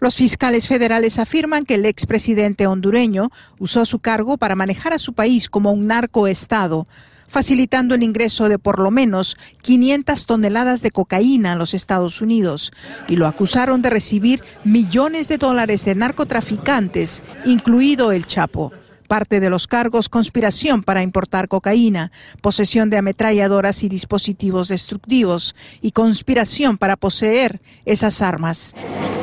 Los 0.00 0.16
fiscales 0.16 0.66
federales 0.66 1.20
afirman 1.20 1.62
que 1.62 1.76
el 1.76 1.86
expresidente 1.86 2.66
hondureño 2.66 3.30
usó 3.60 3.86
su 3.86 4.00
cargo 4.00 4.38
para 4.38 4.56
manejar 4.56 4.92
a 4.92 4.98
su 4.98 5.12
país 5.12 5.48
como 5.48 5.70
un 5.70 5.86
narcoestado, 5.86 6.88
facilitando 7.32 7.94
el 7.94 8.02
ingreso 8.02 8.50
de 8.50 8.58
por 8.58 8.78
lo 8.78 8.90
menos 8.90 9.38
500 9.62 10.26
toneladas 10.26 10.82
de 10.82 10.90
cocaína 10.90 11.52
a 11.52 11.56
los 11.56 11.72
Estados 11.72 12.20
Unidos, 12.20 12.72
y 13.08 13.16
lo 13.16 13.26
acusaron 13.26 13.80
de 13.80 13.88
recibir 13.88 14.44
millones 14.64 15.28
de 15.28 15.38
dólares 15.38 15.86
de 15.86 15.94
narcotraficantes, 15.94 17.22
incluido 17.46 18.12
el 18.12 18.26
Chapo 18.26 18.70
parte 19.12 19.40
de 19.40 19.50
los 19.50 19.66
cargos 19.66 20.08
conspiración 20.08 20.82
para 20.82 21.02
importar 21.02 21.46
cocaína, 21.46 22.10
posesión 22.40 22.88
de 22.88 22.96
ametralladoras 22.96 23.82
y 23.82 23.90
dispositivos 23.90 24.68
destructivos 24.68 25.54
y 25.82 25.90
conspiración 25.90 26.78
para 26.78 26.96
poseer 26.96 27.60
esas 27.84 28.22
armas. 28.22 28.74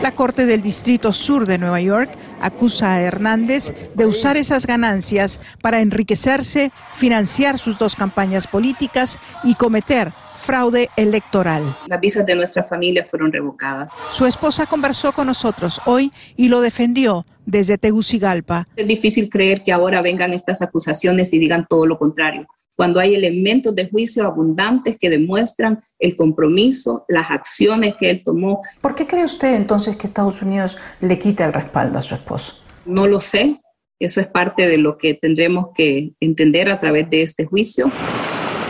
La 0.03 0.12
Corte 0.12 0.46
del 0.46 0.62
Distrito 0.62 1.12
Sur 1.12 1.48
de 1.48 1.58
Nueva 1.58 1.81
York 1.81 2.12
acusa 2.39 2.93
a 2.93 3.01
Hernández 3.01 3.74
de 3.96 4.05
usar 4.05 4.38
esas 4.38 4.67
ganancias 4.67 5.41
para 5.60 5.81
enriquecerse, 5.81 6.72
financiar 6.93 7.58
sus 7.58 7.79
dos 7.79 7.96
campañas 7.96 8.46
políticas 8.46 9.17
y 9.43 9.55
cometer 9.55 10.13
fraude 10.39 10.89
electoral. 10.96 11.63
Las 11.88 12.00
visas 12.00 12.25
de 12.25 12.36
nuestra 12.36 12.63
familia 12.63 13.05
fueron 13.10 13.31
revocadas. 13.31 13.91
Su 14.12 14.25
esposa 14.25 14.65
conversó 14.65 15.12
con 15.12 15.27
nosotros 15.27 15.81
hoy 15.86 16.13
y 16.38 16.48
lo 16.48 16.62
defendió 16.62 17.25
desde 17.50 17.77
Tegucigalpa. 17.77 18.68
Es 18.75 18.88
difícil 18.88 19.29
creer 19.29 19.63
que 19.63 19.72
ahora 19.72 20.01
vengan 20.01 20.34
estas 20.34 20.62
acusaciones 20.62 21.34
y 21.34 21.39
digan 21.39 21.65
todo 21.68 21.86
lo 21.86 21.98
contrario, 21.98 22.48
cuando 22.75 23.00
hay 23.00 23.13
elementos 23.13 23.75
de 23.75 23.89
juicio 23.89 24.25
abundantes 24.25 24.98
que 24.98 25.10
demuestran 25.10 25.82
el 25.98 26.15
compromiso, 26.15 27.03
las 27.10 27.29
acciones 27.29 27.96
que 28.00 28.10
él 28.10 28.22
tomó. 28.24 28.62
¿Por 28.79 28.96
qué 28.96 29.06
cree 29.06 29.25
usted 29.25 29.56
entonces 29.56 29.98
que 29.98 30.08
Estados 30.08 30.41
Unidos 30.41 30.77
le 31.01 31.20
quita 31.20 31.46
el 31.46 31.51
respaldo 31.51 32.00
a 32.00 32.01
su 32.01 32.15
esposo? 32.15 32.56
No 32.86 33.06
lo 33.06 33.20
sé. 33.20 33.60
Eso 34.00 34.22
es 34.22 34.27
parte 34.27 34.70
de 34.70 34.77
lo 34.77 34.98
que 34.98 35.13
tendremos 35.13 35.72
que 35.75 36.13
entender 36.22 36.70
a 36.70 36.79
través 36.79 37.10
de 37.10 37.22
este 37.22 37.44
juicio. 37.44 37.91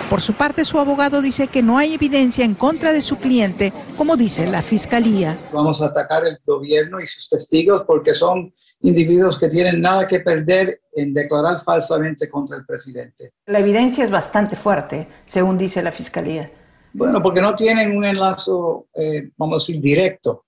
Por 0.09 0.21
su 0.21 0.33
parte, 0.33 0.65
su 0.65 0.79
abogado 0.79 1.21
dice 1.21 1.45
que 1.45 1.61
no 1.61 1.77
hay 1.77 1.93
evidencia 1.93 2.43
en 2.43 2.55
contra 2.55 2.91
de 2.91 3.03
su 3.03 3.17
cliente, 3.17 3.71
como 3.95 4.17
dice 4.17 4.47
la 4.47 4.63
fiscalía. 4.63 5.37
Vamos 5.53 5.83
a 5.83 5.85
atacar 5.85 6.25
el 6.25 6.39
gobierno 6.43 6.99
y 6.99 7.05
sus 7.05 7.29
testigos 7.29 7.83
porque 7.85 8.15
son 8.15 8.51
individuos 8.81 9.37
que 9.37 9.49
tienen 9.49 9.81
nada 9.81 10.07
que 10.07 10.19
perder 10.19 10.81
en 10.93 11.13
declarar 11.13 11.61
falsamente 11.61 12.29
contra 12.29 12.57
el 12.57 12.65
presidente. 12.65 13.33
La 13.45 13.59
evidencia 13.59 14.03
es 14.03 14.11
bastante 14.11 14.55
fuerte, 14.55 15.07
según 15.25 15.57
dice 15.57 15.81
la 15.81 15.91
fiscalía. 15.91 16.51
Bueno, 16.93 17.21
porque 17.21 17.41
no 17.41 17.55
tienen 17.55 17.95
un 17.95 18.03
enlace, 18.03 18.51
eh, 18.95 19.29
vamos 19.37 19.55
a 19.55 19.59
decir, 19.59 19.81
directo 19.81 20.45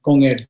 con 0.00 0.22
él. 0.22 0.48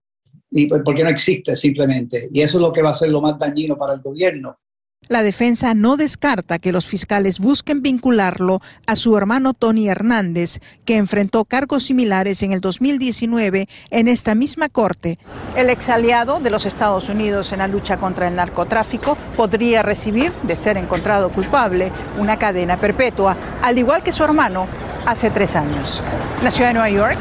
Y 0.51 0.67
porque 0.67 1.03
no 1.03 1.11
existe 1.11 1.57
simplemente. 1.57 2.29
Y 2.33 2.41
eso 2.41 2.59
es 2.59 2.63
lo 2.63 2.73
que 2.73 2.83
va 2.83 2.91
a 2.91 2.95
ser 2.95 3.11
lo 3.11 3.21
más 3.21 3.39
dañino 3.39 3.77
para 3.77 3.95
el 3.95 4.01
gobierno. 4.01 4.59
La 5.09 5.23
defensa 5.23 5.73
no 5.75 5.97
descarta 5.97 6.59
que 6.59 6.73
los 6.73 6.87
fiscales 6.87 7.39
busquen 7.39 7.81
vincularlo 7.81 8.61
a 8.87 8.97
su 8.97 9.17
hermano 9.17 9.53
Tony 9.53 9.89
Hernández, 9.89 10.59
que 10.85 10.97
enfrentó 10.97 11.45
cargos 11.45 11.85
similares 11.85 12.43
en 12.43 12.51
el 12.51 12.61
2019 12.61 13.69
en 13.91 14.09
esta 14.09 14.35
misma 14.35 14.69
corte. 14.69 15.21
El 15.55 15.71
ex 15.71 15.89
aliado 15.91 16.41
de 16.41 16.51
los 16.51 16.67
Estados 16.67 17.09
Unidos 17.09 17.53
en 17.53 17.61
la 17.61 17.69
lucha 17.69 17.99
contra 17.99 18.27
el 18.27 18.35
narcotráfico 18.35 19.17
podría 19.37 19.83
recibir, 19.83 20.33
de 20.43 20.57
ser 20.57 20.77
encontrado 20.77 21.31
culpable, 21.31 21.93
una 22.19 22.37
cadena 22.37 22.77
perpetua, 22.81 23.37
al 23.63 23.79
igual 23.79 24.03
que 24.03 24.11
su 24.11 24.25
hermano 24.25 24.67
hace 25.07 25.31
tres 25.31 25.55
años. 25.55 26.03
La 26.43 26.51
ciudad 26.51 26.71
de 26.71 26.75
Nueva 26.75 26.91
York, 26.91 27.19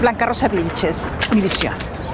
Blanca 0.00 0.24
Rosa 0.24 0.48
Vilches. 0.48 0.96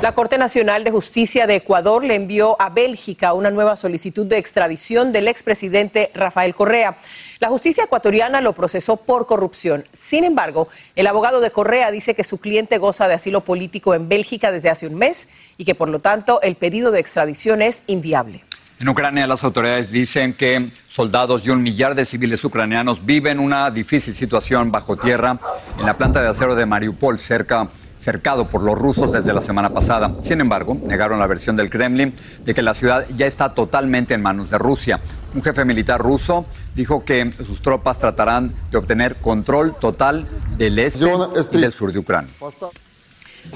La 0.03 0.15
Corte 0.15 0.37
Nacional 0.37 0.83
de 0.83 0.91
Justicia 0.91 1.47
de 1.47 1.55
Ecuador 1.55 2.03
le 2.03 2.17
envió 2.17 2.61
a 2.61 2.71
Bélgica 2.71 3.35
una 3.35 3.53
nueva 3.53 3.77
solicitud 3.77 4.27
de 4.27 4.37
extradición 4.37 5.13
del 5.13 5.29
expresidente 5.29 6.11
Rafael 6.13 6.57
Correa. 6.57 6.97
La 7.39 7.47
justicia 7.47 7.85
ecuatoriana 7.85 8.41
lo 8.41 8.53
procesó 8.53 8.97
por 8.97 9.27
corrupción. 9.27 9.85
Sin 9.93 10.25
embargo, 10.25 10.67
el 10.97 11.07
abogado 11.07 11.41
de 11.41 11.53
Correa 11.53 11.93
dice 11.93 12.17
que 12.17 12.25
su 12.25 12.39
cliente 12.39 12.79
goza 12.79 13.07
de 13.07 13.15
asilo 13.15 13.43
político 13.43 13.95
en 13.95 14.09
Bélgica 14.09 14.51
desde 14.51 14.71
hace 14.71 14.89
un 14.89 14.97
mes 14.97 15.29
y 15.57 15.65
que 15.65 15.77
por 15.77 15.89
lo 15.89 16.01
tanto 16.01 16.43
el 16.43 16.57
pedido 16.57 16.91
de 16.91 16.99
extradición 16.99 17.63
es 17.63 17.85
inviable. 17.87 18.43
En 18.81 18.89
Ucrania 18.89 19.29
las 19.29 19.45
autoridades 19.45 19.93
dicen 19.93 20.35
que 20.35 20.73
soldados 20.89 21.47
y 21.47 21.51
un 21.51 21.63
millar 21.63 21.95
de 21.95 22.07
civiles 22.07 22.43
ucranianos 22.45 23.07
viven 23.07 23.39
una 23.39 23.71
difícil 23.71 24.17
situación 24.17 24.73
bajo 24.73 24.97
tierra 24.97 25.39
en 25.79 25.87
la 25.87 25.97
planta 25.97 26.21
de 26.21 26.27
acero 26.27 26.57
de 26.57 26.67
Mariupol, 26.67 27.21
cerca 27.21 27.69
cercado 28.03 28.49
por 28.49 28.63
los 28.63 28.79
rusos 28.79 29.13
desde 29.13 29.33
la 29.33 29.41
semana 29.41 29.71
pasada. 29.71 30.17
Sin 30.23 30.41
embargo, 30.41 30.77
negaron 30.85 31.19
la 31.19 31.27
versión 31.27 31.57
del 31.57 31.71
Kremlin 31.71 32.15
de 32.45 32.55
que 32.55 32.63
la 32.63 32.75
ciudad 32.75 33.07
ya 33.17 33.27
está 33.27 33.55
totalmente 33.55 34.15
en 34.15 34.23
manos 34.23 34.51
de 34.51 34.59
Rusia. 34.59 35.01
Un 35.35 35.43
jefe 35.43 35.65
militar 35.65 36.01
ruso 36.01 36.45
dijo 36.75 37.05
que 37.05 37.33
sus 37.47 37.63
tropas 37.63 37.99
tratarán 37.99 38.53
de 38.71 38.79
obtener 38.79 39.17
control 39.17 39.77
total 39.79 40.27
del 40.59 40.79
este 40.79 41.07
y 41.53 41.59
del 41.59 41.73
sur 41.73 41.93
de 41.93 41.99
Ucrania. 42.01 42.33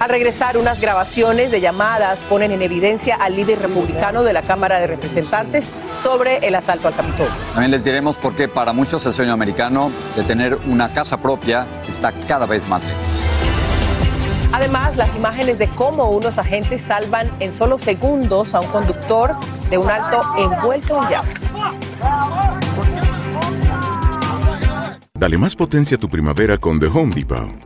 Al 0.01 0.11
regresar, 0.11 0.59
unas 0.59 0.81
grabaciones 0.81 1.51
de 1.51 1.61
llamadas 1.61 2.25
ponen 2.25 2.51
en 2.51 2.61
evidencia 2.61 3.17
al 3.17 3.37
líder 3.37 3.61
republicano 3.61 4.25
de 4.25 4.33
la 4.33 4.43
Cámara 4.43 4.81
de 4.81 4.89
Representantes 4.89 5.71
sobre 5.93 6.39
el 6.39 6.55
asalto 6.55 6.89
al 6.89 6.95
Capitolio. 6.95 7.33
También 7.53 7.71
les 7.71 7.85
diremos 7.85 8.17
por 8.17 8.35
qué 8.35 8.49
para 8.49 8.73
muchos 8.73 9.07
el 9.07 9.15
sueño 9.15 9.33
americano 9.33 9.91
de 10.17 10.25
tener 10.25 10.59
una 10.67 10.93
casa 10.93 11.17
propia 11.19 11.67
está 11.89 12.13
cada 12.27 12.47
vez 12.47 12.67
más 12.69 12.85
lejos. 12.85 13.06
Además, 14.57 14.97
las 14.97 15.15
imágenes 15.15 15.59
de 15.59 15.69
cómo 15.69 16.09
unos 16.09 16.39
agentes 16.39 16.81
salvan 16.81 17.31
en 17.41 17.53
solo 17.53 17.79
segundos 17.79 18.55
a 18.55 18.61
un 18.61 18.67
conductor 18.69 19.37
de 19.69 19.77
un 19.77 19.91
alto 19.91 20.23
envuelto 20.39 20.99
en 21.03 21.11
llamas. 21.11 21.55
Dale 25.13 25.37
más 25.37 25.55
potencia 25.55 25.99
a 25.99 26.01
tu 26.01 26.09
primavera 26.09 26.57
con 26.57 26.81
The 26.81 26.87
Home 26.87 27.15
Depot. 27.15 27.66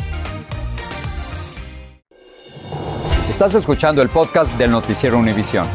Estás 3.43 3.61
escuchando 3.61 4.03
el 4.03 4.09
podcast 4.09 4.55
del 4.59 4.69
noticiero 4.69 5.17
Univisión. 5.17 5.67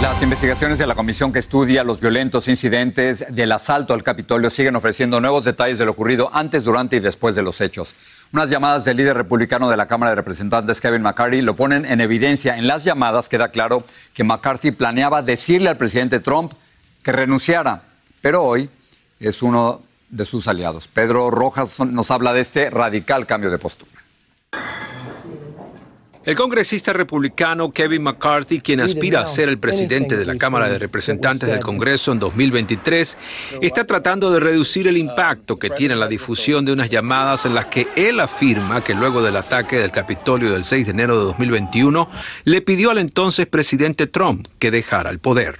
Las 0.00 0.22
investigaciones 0.22 0.78
de 0.78 0.86
la 0.86 0.94
comisión 0.94 1.32
que 1.32 1.40
estudia 1.40 1.82
los 1.82 1.98
violentos 1.98 2.46
incidentes 2.46 3.26
del 3.28 3.50
asalto 3.50 3.92
al 3.92 4.04
Capitolio 4.04 4.48
siguen 4.48 4.76
ofreciendo 4.76 5.20
nuevos 5.20 5.44
detalles 5.44 5.78
de 5.78 5.84
lo 5.84 5.90
ocurrido 5.90 6.30
antes, 6.32 6.62
durante 6.62 6.94
y 6.94 7.00
después 7.00 7.34
de 7.34 7.42
los 7.42 7.60
hechos. 7.60 7.96
Unas 8.32 8.48
llamadas 8.48 8.84
del 8.84 8.98
líder 8.98 9.16
republicano 9.16 9.68
de 9.68 9.76
la 9.76 9.88
Cámara 9.88 10.10
de 10.10 10.14
Representantes, 10.14 10.80
Kevin 10.80 11.02
McCarthy, 11.02 11.42
lo 11.42 11.56
ponen 11.56 11.84
en 11.84 12.00
evidencia. 12.00 12.56
En 12.56 12.68
las 12.68 12.84
llamadas 12.84 13.28
queda 13.28 13.48
claro 13.48 13.82
que 14.14 14.22
McCarthy 14.22 14.70
planeaba 14.70 15.22
decirle 15.22 15.70
al 15.70 15.76
presidente 15.76 16.20
Trump 16.20 16.52
que 17.02 17.10
renunciara, 17.10 17.82
pero 18.20 18.44
hoy 18.44 18.70
es 19.18 19.42
uno 19.42 19.82
de 20.08 20.24
sus 20.24 20.46
aliados. 20.46 20.86
Pedro 20.86 21.32
Rojas 21.32 21.80
nos 21.80 22.12
habla 22.12 22.32
de 22.32 22.42
este 22.42 22.70
radical 22.70 23.26
cambio 23.26 23.50
de 23.50 23.58
postura. 23.58 23.90
El 26.24 26.36
congresista 26.36 26.92
republicano 26.92 27.72
Kevin 27.72 28.04
McCarthy, 28.04 28.60
quien 28.60 28.78
aspira 28.78 29.20
a 29.20 29.26
ser 29.26 29.48
el 29.48 29.58
presidente 29.58 30.16
de 30.16 30.24
la 30.24 30.36
Cámara 30.36 30.68
de 30.68 30.78
Representantes 30.78 31.48
del 31.48 31.58
Congreso 31.58 32.12
en 32.12 32.20
2023, 32.20 33.18
está 33.60 33.84
tratando 33.84 34.30
de 34.30 34.38
reducir 34.38 34.86
el 34.86 34.96
impacto 34.96 35.58
que 35.58 35.68
tiene 35.68 35.96
la 35.96 36.06
difusión 36.06 36.64
de 36.64 36.72
unas 36.72 36.90
llamadas 36.90 37.44
en 37.44 37.56
las 37.56 37.66
que 37.66 37.88
él 37.96 38.20
afirma 38.20 38.84
que 38.84 38.94
luego 38.94 39.20
del 39.20 39.34
ataque 39.34 39.78
del 39.78 39.90
Capitolio 39.90 40.52
del 40.52 40.62
6 40.62 40.86
de 40.86 40.92
enero 40.92 41.18
de 41.18 41.24
2021 41.24 42.08
le 42.44 42.60
pidió 42.60 42.92
al 42.92 42.98
entonces 42.98 43.48
presidente 43.48 44.06
Trump 44.06 44.46
que 44.60 44.70
dejara 44.70 45.10
el 45.10 45.18
poder. 45.18 45.58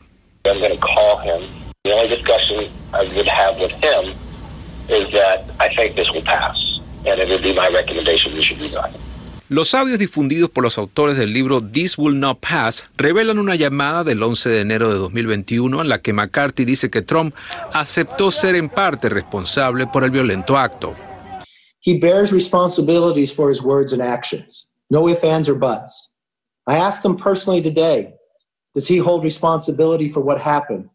Los 9.52 9.74
audios 9.74 9.98
difundidos 9.98 10.48
por 10.48 10.64
los 10.64 10.78
autores 10.78 11.18
del 11.18 11.34
libro 11.34 11.60
This 11.62 11.98
Will 11.98 12.18
Not 12.18 12.40
Pass 12.40 12.84
revelan 12.96 13.38
una 13.38 13.54
llamada 13.54 14.02
del 14.02 14.22
11 14.22 14.48
de 14.48 14.60
enero 14.60 14.88
de 14.88 14.94
2021 14.94 15.82
en 15.82 15.90
la 15.90 16.00
que 16.00 16.14
McCarthy 16.14 16.64
dice 16.64 16.88
que 16.88 17.02
Trump 17.02 17.34
aceptó 17.74 18.30
ser 18.30 18.54
en 18.54 18.70
parte 18.70 19.10
responsable 19.10 19.86
por 19.86 20.04
el 20.04 20.10
violento 20.10 20.56
acto. 20.56 20.94
He 21.84 21.98
bears 21.98 22.32
responsibilities 22.32 23.30
for 23.30 23.50
his 23.50 23.60
words 23.60 23.92
and 23.92 24.00
actions. 24.00 24.70
No 24.90 25.06
ifs, 25.06 25.22
ands, 25.22 25.50
or 25.50 25.58
buts. 25.58 26.14
I 26.66 26.78
asked 26.78 27.04
him 27.04 27.14
personally 27.14 27.60
today, 27.60 28.14
does 28.74 28.88
he 28.88 28.96
hold 28.96 29.22
responsibility 29.22 30.08
for 30.08 30.22
what 30.22 30.40
happened? 30.40 30.88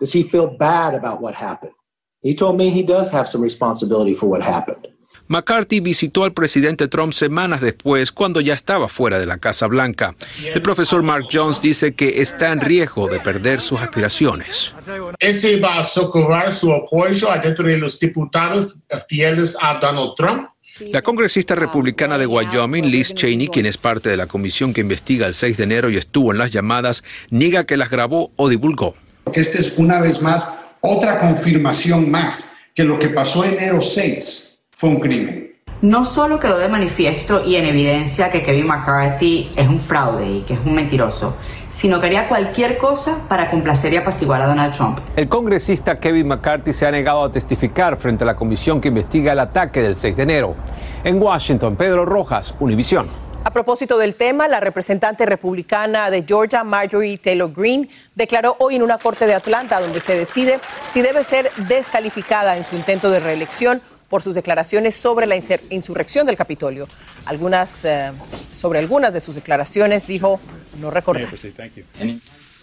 Does 0.00 0.12
he 0.12 0.22
feel 0.22 0.54
bad 0.58 0.94
about 0.94 1.22
what 1.22 1.34
happened? 1.34 1.72
He 2.20 2.34
told 2.34 2.58
me 2.58 2.68
he 2.68 2.82
does 2.82 3.10
have 3.10 3.26
some 3.26 3.40
responsibility 3.40 4.12
for 4.12 4.26
what 4.26 4.42
happened. 4.42 4.86
McCarthy 5.26 5.80
visitó 5.80 6.24
al 6.24 6.32
presidente 6.32 6.86
Trump 6.88 7.14
semanas 7.14 7.60
después, 7.60 8.12
cuando 8.12 8.40
ya 8.40 8.54
estaba 8.54 8.88
fuera 8.88 9.18
de 9.18 9.26
la 9.26 9.38
Casa 9.38 9.66
Blanca. 9.66 10.14
El 10.42 10.60
profesor 10.60 11.02
Mark 11.02 11.26
Jones 11.32 11.62
dice 11.62 11.94
que 11.94 12.20
está 12.20 12.52
en 12.52 12.60
riesgo 12.60 13.08
de 13.08 13.20
perder 13.20 13.60
sus 13.62 13.80
aspiraciones. 13.80 14.74
Ese 15.18 15.58
va 15.60 15.78
a 15.78 15.84
socorrer 15.84 16.52
su 16.52 16.72
apoyo 16.72 17.30
adentro 17.30 17.66
de 17.66 17.78
los 17.78 17.98
diputados 17.98 18.76
fieles 19.08 19.56
a 19.60 19.78
Donald 19.80 20.12
Trump. 20.16 20.48
La 20.80 21.02
congresista 21.02 21.54
republicana 21.54 22.18
de 22.18 22.26
Wyoming, 22.26 22.90
Liz 22.90 23.14
Cheney, 23.14 23.48
quien 23.48 23.64
es 23.64 23.78
parte 23.78 24.10
de 24.10 24.16
la 24.16 24.26
comisión 24.26 24.74
que 24.74 24.80
investiga 24.80 25.26
el 25.26 25.34
6 25.34 25.56
de 25.56 25.64
enero 25.64 25.88
y 25.88 25.96
estuvo 25.96 26.32
en 26.32 26.38
las 26.38 26.50
llamadas, 26.50 27.04
niega 27.30 27.64
que 27.64 27.76
las 27.76 27.90
grabó 27.90 28.32
o 28.36 28.48
divulgó. 28.48 28.96
Esta 29.32 29.58
es 29.58 29.78
una 29.78 30.00
vez 30.00 30.20
más 30.20 30.50
otra 30.80 31.18
confirmación 31.18 32.10
más 32.10 32.52
que 32.74 32.84
lo 32.84 32.98
que 32.98 33.08
pasó 33.08 33.44
enero 33.44 33.80
6 33.80 34.53
fue 34.76 34.90
un 34.90 35.00
crimen. 35.00 35.54
No 35.82 36.04
solo 36.04 36.40
quedó 36.40 36.58
de 36.58 36.68
manifiesto 36.68 37.44
y 37.44 37.56
en 37.56 37.66
evidencia 37.66 38.30
que 38.30 38.42
Kevin 38.42 38.66
McCarthy 38.66 39.50
es 39.54 39.68
un 39.68 39.78
fraude 39.78 40.26
y 40.26 40.40
que 40.42 40.54
es 40.54 40.60
un 40.64 40.74
mentiroso, 40.74 41.36
sino 41.68 42.00
que 42.00 42.06
haría 42.06 42.26
cualquier 42.26 42.78
cosa 42.78 43.18
para 43.28 43.50
complacer 43.50 43.92
y 43.92 43.96
apaciguar 43.96 44.40
a 44.40 44.46
Donald 44.46 44.72
Trump. 44.72 45.00
El 45.14 45.28
congresista 45.28 46.00
Kevin 46.00 46.28
McCarthy 46.28 46.72
se 46.72 46.86
ha 46.86 46.90
negado 46.90 47.24
a 47.24 47.30
testificar 47.30 47.98
frente 47.98 48.24
a 48.24 48.26
la 48.26 48.36
comisión 48.36 48.80
que 48.80 48.88
investiga 48.88 49.32
el 49.32 49.40
ataque 49.40 49.82
del 49.82 49.94
6 49.94 50.16
de 50.16 50.22
enero. 50.22 50.54
En 51.02 51.20
Washington, 51.20 51.76
Pedro 51.76 52.06
Rojas, 52.06 52.54
Univisión. 52.60 53.08
A 53.44 53.50
propósito 53.50 53.98
del 53.98 54.14
tema, 54.14 54.48
la 54.48 54.60
representante 54.60 55.26
republicana 55.26 56.08
de 56.08 56.24
Georgia, 56.26 56.64
Marjorie 56.64 57.18
Taylor 57.18 57.52
Greene, 57.52 57.90
declaró 58.14 58.56
hoy 58.58 58.76
en 58.76 58.82
una 58.82 58.96
corte 58.96 59.26
de 59.26 59.34
Atlanta 59.34 59.82
donde 59.82 60.00
se 60.00 60.16
decide 60.16 60.60
si 60.88 61.02
debe 61.02 61.24
ser 61.24 61.50
descalificada 61.68 62.56
en 62.56 62.64
su 62.64 62.74
intento 62.74 63.10
de 63.10 63.20
reelección 63.20 63.82
por 64.14 64.22
sus 64.22 64.36
declaraciones 64.36 64.94
sobre 64.94 65.26
la 65.26 65.34
insurrección 65.70 66.24
del 66.24 66.36
Capitolio. 66.36 66.86
Algunas, 67.26 67.84
eh, 67.84 68.12
sobre 68.52 68.78
algunas 68.78 69.12
de 69.12 69.20
sus 69.20 69.34
declaraciones 69.34 70.06
dijo 70.06 70.38
no 70.80 70.92
recordar. 70.92 71.26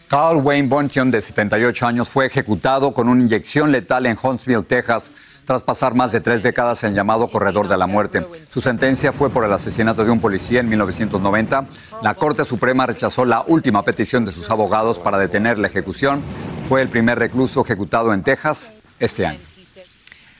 Carl 0.07 0.37
Wayne 0.37 0.69
Bontion, 0.69 1.11
de 1.11 1.21
78 1.21 1.85
años, 1.85 2.07
fue 2.07 2.27
ejecutado 2.27 2.93
con 2.93 3.09
una 3.09 3.21
inyección 3.21 3.69
letal 3.69 4.05
en 4.05 4.17
Huntsville, 4.23 4.63
Texas, 4.63 5.11
tras 5.43 5.61
pasar 5.61 5.93
más 5.93 6.13
de 6.13 6.21
tres 6.21 6.41
décadas 6.41 6.85
en 6.85 6.95
llamado 6.95 7.29
corredor 7.29 7.67
de 7.67 7.77
la 7.77 7.85
muerte. 7.85 8.25
Su 8.47 8.61
sentencia 8.61 9.11
fue 9.11 9.29
por 9.29 9.43
el 9.43 9.51
asesinato 9.51 10.05
de 10.05 10.11
un 10.11 10.21
policía 10.21 10.61
en 10.61 10.69
1990. 10.69 11.67
La 12.01 12.13
Corte 12.13 12.45
Suprema 12.45 12.85
rechazó 12.85 13.25
la 13.25 13.43
última 13.45 13.83
petición 13.83 14.23
de 14.23 14.31
sus 14.31 14.49
abogados 14.49 14.99
para 14.99 15.17
detener 15.17 15.59
la 15.59 15.67
ejecución. 15.67 16.23
Fue 16.69 16.81
el 16.81 16.87
primer 16.87 17.19
recluso 17.19 17.59
ejecutado 17.59 18.13
en 18.13 18.23
Texas 18.23 18.73
este 19.01 19.25
año. 19.25 19.50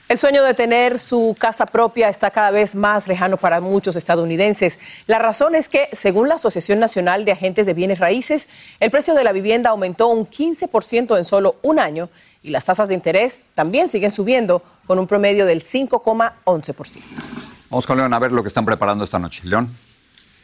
El 0.08 0.18
sueño 0.18 0.42
de 0.42 0.52
tener 0.52 0.98
su 0.98 1.34
casa 1.38 1.64
propia 1.64 2.08
está 2.08 2.30
cada 2.30 2.50
vez 2.50 2.74
más 2.74 3.08
lejano 3.08 3.38
para 3.38 3.60
muchos 3.60 3.96
estadounidenses. 3.96 4.78
La 5.06 5.18
razón 5.18 5.54
es 5.54 5.68
que, 5.68 5.88
según 5.92 6.28
la 6.28 6.34
Asociación 6.34 6.80
Nacional 6.80 7.24
de 7.24 7.32
Agentes 7.32 7.66
de 7.66 7.72
Bienes 7.72 7.98
Raíces, 7.98 8.48
el 8.80 8.90
precio 8.90 9.14
de 9.14 9.24
la 9.24 9.32
vivienda 9.32 9.70
aumentó 9.70 10.08
un 10.08 10.28
15% 10.28 11.16
en 11.16 11.24
solo 11.24 11.56
un 11.62 11.78
año 11.78 12.10
y 12.42 12.50
las 12.50 12.64
tasas 12.64 12.88
de 12.88 12.94
interés 12.94 13.40
también 13.54 13.88
siguen 13.88 14.10
subiendo 14.10 14.62
con 14.86 14.98
un 14.98 15.06
promedio 15.06 15.46
del 15.46 15.62
5,11%. 15.62 17.00
Vamos 17.70 17.86
con 17.86 17.96
León 17.96 18.12
a 18.12 18.18
ver 18.18 18.32
lo 18.32 18.42
que 18.42 18.48
están 18.48 18.66
preparando 18.66 19.04
esta 19.04 19.18
noche. 19.18 19.40
León. 19.44 19.74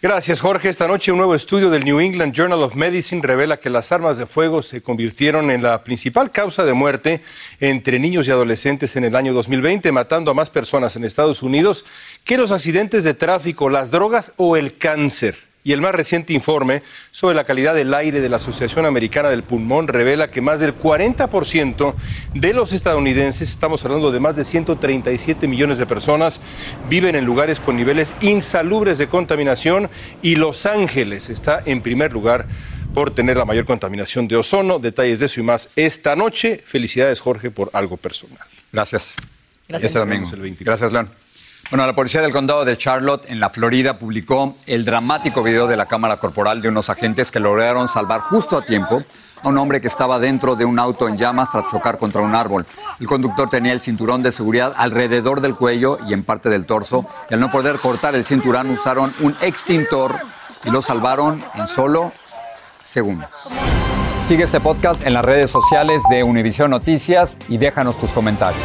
Gracias, 0.01 0.39
Jorge. 0.39 0.69
Esta 0.69 0.87
noche 0.87 1.11
un 1.11 1.19
nuevo 1.19 1.35
estudio 1.35 1.71
del 1.71 1.85
New 1.85 1.99
England 1.99 2.33
Journal 2.33 2.63
of 2.63 2.77
Medicine 2.77 3.21
revela 3.21 3.57
que 3.57 3.69
las 3.69 3.91
armas 3.91 4.17
de 4.17 4.27
fuego 4.27 4.63
se 4.63 4.81
convirtieron 4.81 5.51
en 5.51 5.61
la 5.61 5.83
principal 5.83 6.31
causa 6.31 6.65
de 6.65 6.73
muerte 6.73 7.21
entre 7.59 7.99
niños 7.99 8.29
y 8.29 8.31
adolescentes 8.31 8.95
en 8.95 9.03
el 9.03 9.17
año 9.17 9.35
2020, 9.35 9.91
matando 9.91 10.31
a 10.31 10.35
más 10.35 10.51
personas 10.51 10.95
en 10.95 11.03
Estados 11.03 11.43
Unidos 11.43 11.85
que 12.23 12.39
los 12.39 12.53
accidentes 12.53 13.03
de 13.03 13.15
tráfico, 13.15 13.71
las 13.71 13.91
drogas 13.91 14.35
o 14.37 14.57
el 14.57 14.79
cáncer. 14.79 15.48
Y 15.65 15.73
el 15.73 15.81
más 15.81 15.95
reciente 15.95 16.33
informe 16.33 16.83
sobre 17.11 17.35
la 17.35 17.45
calidad 17.45 17.75
del 17.75 17.93
aire 17.93 18.21
de 18.21 18.29
la 18.29 18.37
Asociación 18.37 18.87
Americana 18.87 19.29
del 19.29 19.43
Pulmón 19.43 19.89
revela 19.89 20.31
que 20.31 20.41
más 20.41 20.61
del 20.61 20.79
40% 20.79 21.95
de 22.35 22.55
los 22.55 22.73
estadounidenses, 22.73 23.51
estamos 23.51 23.85
hablando 23.85 24.11
de 24.11 24.21
más 24.21 24.37
de 24.37 24.45
137 24.45 25.47
millones 25.47 25.79
de 25.79 25.87
personas, 25.87 26.41
viven 26.89 27.17
en 27.17 27.25
lugares 27.25 27.61
con 27.61 27.77
niveles 27.77 28.15
insalubres 28.21 28.99
de 28.99 29.09
contaminación 29.09 29.91
y 30.23 30.37
Los 30.37 30.65
Ángeles 30.65 31.29
está 31.29 31.61
en 31.65 31.83
primer 31.83 32.13
lugar 32.13 32.47
por 32.95 33.11
tener 33.11 33.37
la 33.37 33.45
mayor 33.45 33.65
contaminación 33.65 34.27
de 34.29 34.37
ozono. 34.37 34.79
Detalles 34.79 35.21
de 35.21 35.27
eso 35.27 35.41
y 35.41 35.43
más 35.43 35.69
esta 35.77 36.17
noche. 36.17 36.63
Felicidades, 36.65 37.21
Jorge, 37.21 37.51
por 37.51 37.71
algo 37.73 37.97
personal. 37.97 38.47
Gracias. 38.73 39.17
Gracias. 39.69 39.91
Este 39.91 39.99
domingo. 39.99 40.31
Gracias, 40.61 40.93
León. 40.93 41.11
Bueno, 41.71 41.87
la 41.87 41.93
policía 41.93 42.23
del 42.23 42.33
condado 42.33 42.65
de 42.65 42.79
Charlotte, 42.79 43.27
en 43.29 43.41
la 43.41 43.51
Florida, 43.51 43.99
publicó 43.99 44.57
el 44.67 44.87
dramático 44.87 45.43
video 45.43 45.67
de 45.67 45.77
la 45.77 45.85
cámara 45.85 46.17
corporal 46.17 46.63
de 46.63 46.69
unos 46.71 46.89
agentes 46.89 47.31
que 47.31 47.41
lograron 47.41 47.89
salvar 47.89 48.23
justo 48.23 48.57
a 48.57 48.65
tiempo 48.65 49.03
a 49.43 49.49
un 49.49 49.59
hombre 49.59 49.83
que 49.83 49.89
estaba 49.89 50.19
dentro 50.19 50.57
de 50.57 50.65
un 50.65 50.79
auto 50.79 51.09
en 51.09 51.19
llamas 51.19 51.51
tras 51.53 51.67
chocar 51.71 51.99
contra 51.99 52.23
un 52.23 52.35
árbol. 52.35 52.65
El 52.99 53.07
conductor 53.07 53.51
tenía 53.51 53.75
el 53.75 53.81
cinturón 53.81 54.23
de 54.23 54.33
seguridad 54.33 54.73
alrededor 54.79 55.43
del 55.43 55.57
cuello 55.57 55.99
y 56.09 56.15
en 56.15 56.25
parte 56.25 56.49
del 56.49 56.65
torso, 56.65 57.05
y 57.29 57.35
al 57.35 57.41
no 57.41 57.51
poder 57.51 57.77
cortar 57.77 58.15
el 58.15 58.25
cinturón 58.25 58.71
usaron 58.71 59.13
un 59.21 59.37
extintor 59.43 60.19
y 60.65 60.71
lo 60.71 60.81
salvaron 60.81 61.45
en 61.55 61.67
solo 61.67 62.13
segundos. 62.83 63.29
Sigue 64.27 64.45
este 64.45 64.61
podcast 64.61 65.07
en 65.07 65.13
las 65.13 65.25
redes 65.25 65.51
sociales 65.51 66.03
de 66.09 66.23
Univision 66.25 66.71
Noticias 66.71 67.37
y 67.47 67.59
déjanos 67.59 67.99
tus 68.01 68.11
comentarios. 68.11 68.65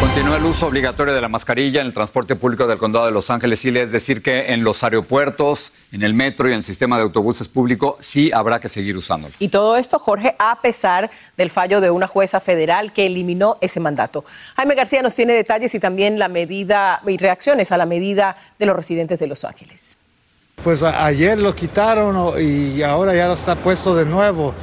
Continúa 0.00 0.36
el 0.36 0.44
uso 0.44 0.66
obligatorio 0.66 1.14
de 1.14 1.22
la 1.22 1.28
mascarilla 1.30 1.80
en 1.80 1.86
el 1.86 1.94
transporte 1.94 2.36
público 2.36 2.66
del 2.66 2.76
condado 2.76 3.06
de 3.06 3.12
Los 3.12 3.30
Ángeles. 3.30 3.60
Sí, 3.60 3.76
es 3.76 3.90
decir, 3.90 4.22
que 4.22 4.52
en 4.52 4.62
los 4.62 4.84
aeropuertos, 4.84 5.72
en 5.90 6.02
el 6.02 6.12
metro 6.12 6.48
y 6.48 6.52
en 6.52 6.58
el 6.58 6.64
sistema 6.64 6.98
de 6.98 7.04
autobuses 7.04 7.48
público 7.48 7.96
sí 7.98 8.30
habrá 8.30 8.60
que 8.60 8.68
seguir 8.68 8.98
usándolo. 8.98 9.32
Y 9.38 9.48
todo 9.48 9.78
esto, 9.78 9.98
Jorge, 9.98 10.36
a 10.38 10.60
pesar 10.60 11.10
del 11.38 11.50
fallo 11.50 11.80
de 11.80 11.90
una 11.90 12.06
jueza 12.06 12.40
federal 12.40 12.92
que 12.92 13.06
eliminó 13.06 13.56
ese 13.62 13.80
mandato. 13.80 14.22
Jaime 14.56 14.74
García 14.74 15.00
nos 15.00 15.14
tiene 15.14 15.32
detalles 15.32 15.74
y 15.74 15.80
también 15.80 16.18
la 16.18 16.28
medida 16.28 17.00
y 17.06 17.16
reacciones 17.16 17.72
a 17.72 17.78
la 17.78 17.86
medida 17.86 18.36
de 18.58 18.66
los 18.66 18.76
residentes 18.76 19.18
de 19.18 19.28
Los 19.28 19.46
Ángeles. 19.46 19.96
Pues 20.62 20.82
ayer 20.82 21.38
lo 21.38 21.54
quitaron 21.54 22.34
y 22.38 22.82
ahora 22.82 23.14
ya 23.14 23.32
está 23.32 23.56
puesto 23.56 23.94
de 23.94 24.04
nuevo 24.04 24.54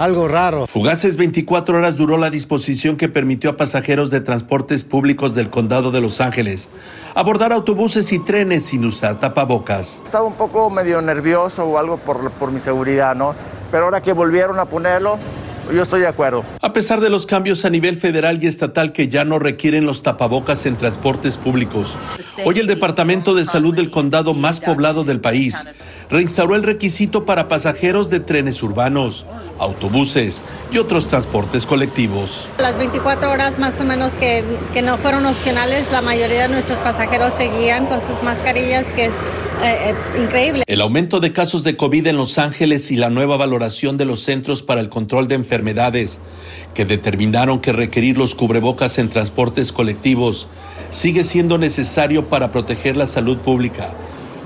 algo 0.00 0.28
raro. 0.28 0.66
Fugaces 0.66 1.18
24 1.18 1.76
horas 1.76 1.96
duró 1.98 2.16
la 2.16 2.30
disposición 2.30 2.96
que 2.96 3.10
permitió 3.10 3.50
a 3.50 3.56
pasajeros 3.58 4.10
de 4.10 4.22
transportes 4.22 4.82
públicos 4.82 5.34
del 5.34 5.50
condado 5.50 5.90
de 5.90 6.00
Los 6.00 6.22
Ángeles 6.22 6.70
abordar 7.14 7.52
autobuses 7.52 8.10
y 8.12 8.18
trenes 8.18 8.64
sin 8.64 8.84
usar 8.84 9.20
tapabocas. 9.20 10.00
Estaba 10.02 10.24
un 10.24 10.34
poco 10.34 10.70
medio 10.70 11.02
nervioso 11.02 11.64
o 11.64 11.78
algo 11.78 11.98
por, 11.98 12.30
por 12.32 12.50
mi 12.50 12.60
seguridad, 12.60 13.14
¿no? 13.14 13.34
Pero 13.70 13.84
ahora 13.84 14.00
que 14.00 14.14
volvieron 14.14 14.58
a 14.58 14.64
ponerlo, 14.64 15.18
yo 15.72 15.82
estoy 15.82 16.00
de 16.00 16.06
acuerdo. 16.06 16.44
A 16.60 16.72
pesar 16.72 17.00
de 17.00 17.10
los 17.10 17.26
cambios 17.26 17.64
a 17.64 17.70
nivel 17.70 17.96
federal 17.96 18.42
y 18.42 18.46
estatal 18.46 18.92
que 18.92 19.08
ya 19.08 19.24
no 19.24 19.38
requieren 19.38 19.86
los 19.86 20.02
tapabocas 20.02 20.66
en 20.66 20.76
transportes 20.76 21.38
públicos, 21.38 21.96
hoy 22.44 22.58
el 22.58 22.66
Departamento 22.66 23.34
de 23.34 23.44
Salud 23.44 23.74
del 23.74 23.90
condado 23.90 24.34
más 24.34 24.60
poblado 24.60 25.04
del 25.04 25.20
país 25.20 25.66
reinstauró 26.10 26.56
el 26.56 26.64
requisito 26.64 27.24
para 27.24 27.48
pasajeros 27.48 28.10
de 28.10 28.20
trenes 28.20 28.62
urbanos, 28.62 29.26
autobuses 29.58 30.42
y 30.72 30.78
otros 30.78 31.06
transportes 31.06 31.66
colectivos. 31.66 32.46
Las 32.58 32.76
24 32.76 33.30
horas 33.30 33.58
más 33.58 33.80
o 33.80 33.84
menos 33.84 34.14
que, 34.14 34.44
que 34.72 34.82
no 34.82 34.98
fueron 34.98 35.26
opcionales, 35.26 35.86
la 35.92 36.02
mayoría 36.02 36.42
de 36.42 36.48
nuestros 36.48 36.78
pasajeros 36.80 37.34
seguían 37.34 37.86
con 37.86 38.02
sus 38.02 38.22
mascarillas, 38.22 38.90
que 38.90 39.06
es 39.06 39.12
eh, 39.62 39.94
eh. 40.34 40.62
El 40.66 40.80
aumento 40.80 41.20
de 41.20 41.32
casos 41.32 41.64
de 41.64 41.76
COVID 41.76 42.06
en 42.06 42.16
Los 42.16 42.38
Ángeles 42.38 42.90
y 42.90 42.96
la 42.96 43.10
nueva 43.10 43.36
valoración 43.36 43.96
de 43.96 44.04
los 44.04 44.20
Centros 44.20 44.62
para 44.62 44.80
el 44.80 44.88
Control 44.88 45.28
de 45.28 45.34
Enfermedades, 45.34 46.18
que 46.74 46.84
determinaron 46.84 47.60
que 47.60 47.72
requerir 47.72 48.18
los 48.18 48.34
cubrebocas 48.34 48.98
en 48.98 49.08
transportes 49.08 49.72
colectivos 49.72 50.48
sigue 50.90 51.22
siendo 51.22 51.56
necesario 51.56 52.28
para 52.28 52.50
proteger 52.52 52.96
la 52.96 53.06
salud 53.06 53.38
pública 53.38 53.90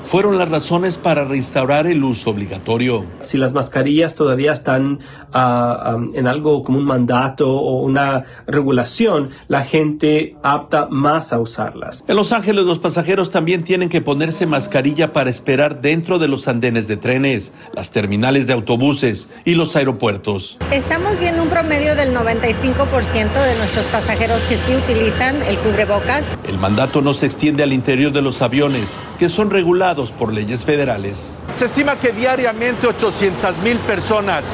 fueron 0.06 0.38
las 0.38 0.48
razones 0.48 0.98
para 0.98 1.24
restaurar 1.24 1.86
el 1.86 2.04
uso 2.04 2.30
obligatorio. 2.30 3.04
Si 3.20 3.38
las 3.38 3.52
mascarillas 3.52 4.14
todavía 4.14 4.52
están 4.52 5.00
ah, 5.32 5.96
en 6.14 6.26
algo 6.26 6.62
como 6.62 6.78
un 6.78 6.84
mandato 6.84 7.50
o 7.50 7.82
una 7.82 8.24
regulación, 8.46 9.30
la 9.48 9.62
gente 9.62 10.36
apta 10.42 10.88
más 10.90 11.32
a 11.32 11.40
usarlas. 11.40 12.04
En 12.06 12.16
Los 12.16 12.32
Ángeles 12.32 12.64
los 12.64 12.78
pasajeros 12.78 13.30
también 13.30 13.64
tienen 13.64 13.88
que 13.88 14.00
ponerse 14.00 14.46
mascarilla 14.46 15.12
para 15.12 15.30
esperar 15.30 15.80
dentro 15.80 16.18
de 16.18 16.28
los 16.28 16.48
andenes 16.48 16.86
de 16.88 16.96
trenes, 16.96 17.52
las 17.74 17.90
terminales 17.90 18.46
de 18.46 18.52
autobuses 18.52 19.28
y 19.44 19.54
los 19.54 19.76
aeropuertos. 19.76 20.58
Estamos 20.70 21.18
viendo 21.18 21.42
un 21.42 21.48
promedio 21.48 21.94
del 21.96 22.14
95% 22.14 23.32
de 23.32 23.58
nuestros 23.58 23.86
pasajeros 23.86 24.40
que 24.42 24.56
sí 24.56 24.74
utilizan 24.74 25.42
el 25.42 25.58
cubrebocas. 25.58 26.24
El 26.46 26.58
mandato 26.58 27.00
no 27.00 27.12
se 27.12 27.26
extiende 27.26 27.62
al 27.62 27.72
interior 27.72 28.12
de 28.12 28.22
los 28.22 28.42
aviones, 28.42 29.00
que 29.18 29.28
son 29.28 29.50
regulados 29.50 29.93
por 30.12 30.32
leyes 30.32 30.64
federales. 30.64 31.32
Se 31.56 31.66
estima 31.66 31.96
que 31.96 32.12
diariamente 32.12 32.86
800 32.86 33.58
mil 33.58 33.78
personas 33.78 34.44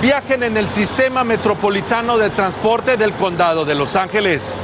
viajen 0.00 0.42
en 0.42 0.56
el 0.56 0.68
sistema 0.70 1.24
metropolitano 1.24 2.18
de 2.18 2.30
transporte 2.30 2.96
del 2.96 3.12
condado 3.12 3.64
de 3.64 3.74
Los 3.74 3.96
Ángeles, 3.96 4.54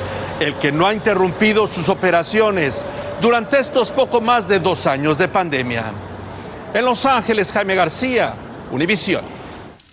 el 0.40 0.54
que 0.54 0.72
no 0.72 0.86
ha 0.86 0.94
interrumpido 0.94 1.66
sus 1.66 1.88
operaciones 1.88 2.84
durante 3.20 3.58
estos 3.58 3.90
poco 3.90 4.20
más 4.20 4.48
de 4.48 4.60
dos 4.60 4.86
años 4.86 5.18
de 5.18 5.28
pandemia. 5.28 5.92
En 6.72 6.84
Los 6.84 7.04
Ángeles, 7.06 7.52
Jaime 7.52 7.74
García, 7.74 8.34
Univisión. 8.70 9.22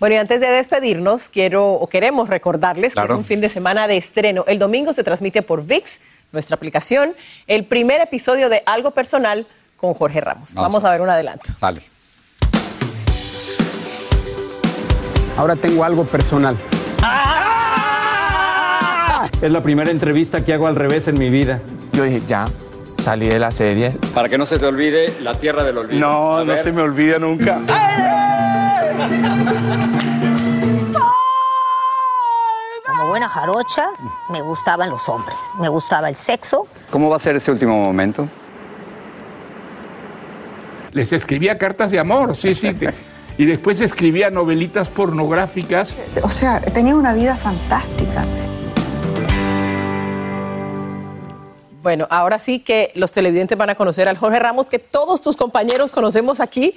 Bueno, 0.00 0.16
y 0.16 0.18
antes 0.18 0.40
de 0.40 0.48
despedirnos, 0.48 1.28
quiero 1.28 1.74
o 1.74 1.86
queremos 1.86 2.28
recordarles 2.28 2.94
que 2.94 3.04
es 3.04 3.10
un 3.10 3.24
fin 3.24 3.40
de 3.40 3.48
semana 3.48 3.86
de 3.86 3.96
estreno. 3.96 4.44
El 4.48 4.58
domingo 4.58 4.92
se 4.92 5.04
transmite 5.04 5.42
por 5.42 5.64
VIX, 5.64 6.00
nuestra 6.32 6.56
aplicación, 6.56 7.14
el 7.46 7.66
primer 7.66 8.00
episodio 8.00 8.48
de 8.48 8.62
Algo 8.66 8.90
Personal 8.90 9.46
con 9.82 9.94
Jorge 9.94 10.20
Ramos. 10.20 10.54
Vamos, 10.54 10.84
a 10.84 10.92
ver 10.92 11.00
un 11.00 11.10
adelanto. 11.10 11.52
Sale. 11.58 11.82
Ahora 15.36 15.56
tengo 15.56 15.82
algo 15.82 16.04
personal. 16.04 16.56
Es 19.40 19.50
la 19.50 19.60
primera 19.60 19.90
entrevista 19.90 20.44
que 20.44 20.54
hago 20.54 20.68
al 20.68 20.76
revés 20.76 21.08
en 21.08 21.18
mi 21.18 21.30
vida. 21.30 21.60
Yo 21.94 22.04
dije, 22.04 22.22
ya, 22.28 22.44
salí 23.02 23.28
de 23.28 23.40
la 23.40 23.50
serie. 23.50 23.98
Para 24.14 24.28
que 24.28 24.38
no 24.38 24.46
se 24.46 24.60
te 24.60 24.66
olvide 24.66 25.12
la 25.20 25.34
tierra 25.34 25.64
del 25.64 25.76
olvido. 25.78 25.98
No, 25.98 26.44
no 26.44 26.56
se 26.56 26.70
me 26.70 26.82
olvida 26.82 27.18
nunca. 27.18 27.58
Como 32.86 33.08
buena 33.08 33.28
jarocha, 33.28 33.88
me 34.30 34.42
gustaban 34.42 34.90
los 34.90 35.08
hombres, 35.08 35.38
me 35.58 35.68
gustaba 35.68 36.08
el 36.08 36.14
sexo. 36.14 36.68
¿Cómo 36.90 37.10
va 37.10 37.16
a 37.16 37.18
ser 37.18 37.34
ese 37.34 37.50
último 37.50 37.82
momento? 37.82 38.28
Les 40.92 41.12
escribía 41.12 41.58
cartas 41.58 41.90
de 41.90 41.98
amor, 41.98 42.36
sí, 42.36 42.54
sí. 42.54 42.70
y 43.38 43.46
después 43.46 43.80
escribía 43.80 44.30
novelitas 44.30 44.88
pornográficas. 44.88 45.94
O 46.22 46.30
sea, 46.30 46.60
tenía 46.60 46.94
una 46.94 47.14
vida 47.14 47.36
fantástica. 47.36 48.24
Bueno, 51.82 52.06
ahora 52.10 52.38
sí 52.38 52.60
que 52.60 52.92
los 52.94 53.10
televidentes 53.10 53.58
van 53.58 53.70
a 53.70 53.74
conocer 53.74 54.08
al 54.08 54.16
Jorge 54.16 54.38
Ramos 54.38 54.68
que 54.68 54.78
todos 54.78 55.20
tus 55.20 55.36
compañeros 55.36 55.90
conocemos 55.90 56.38
aquí 56.38 56.76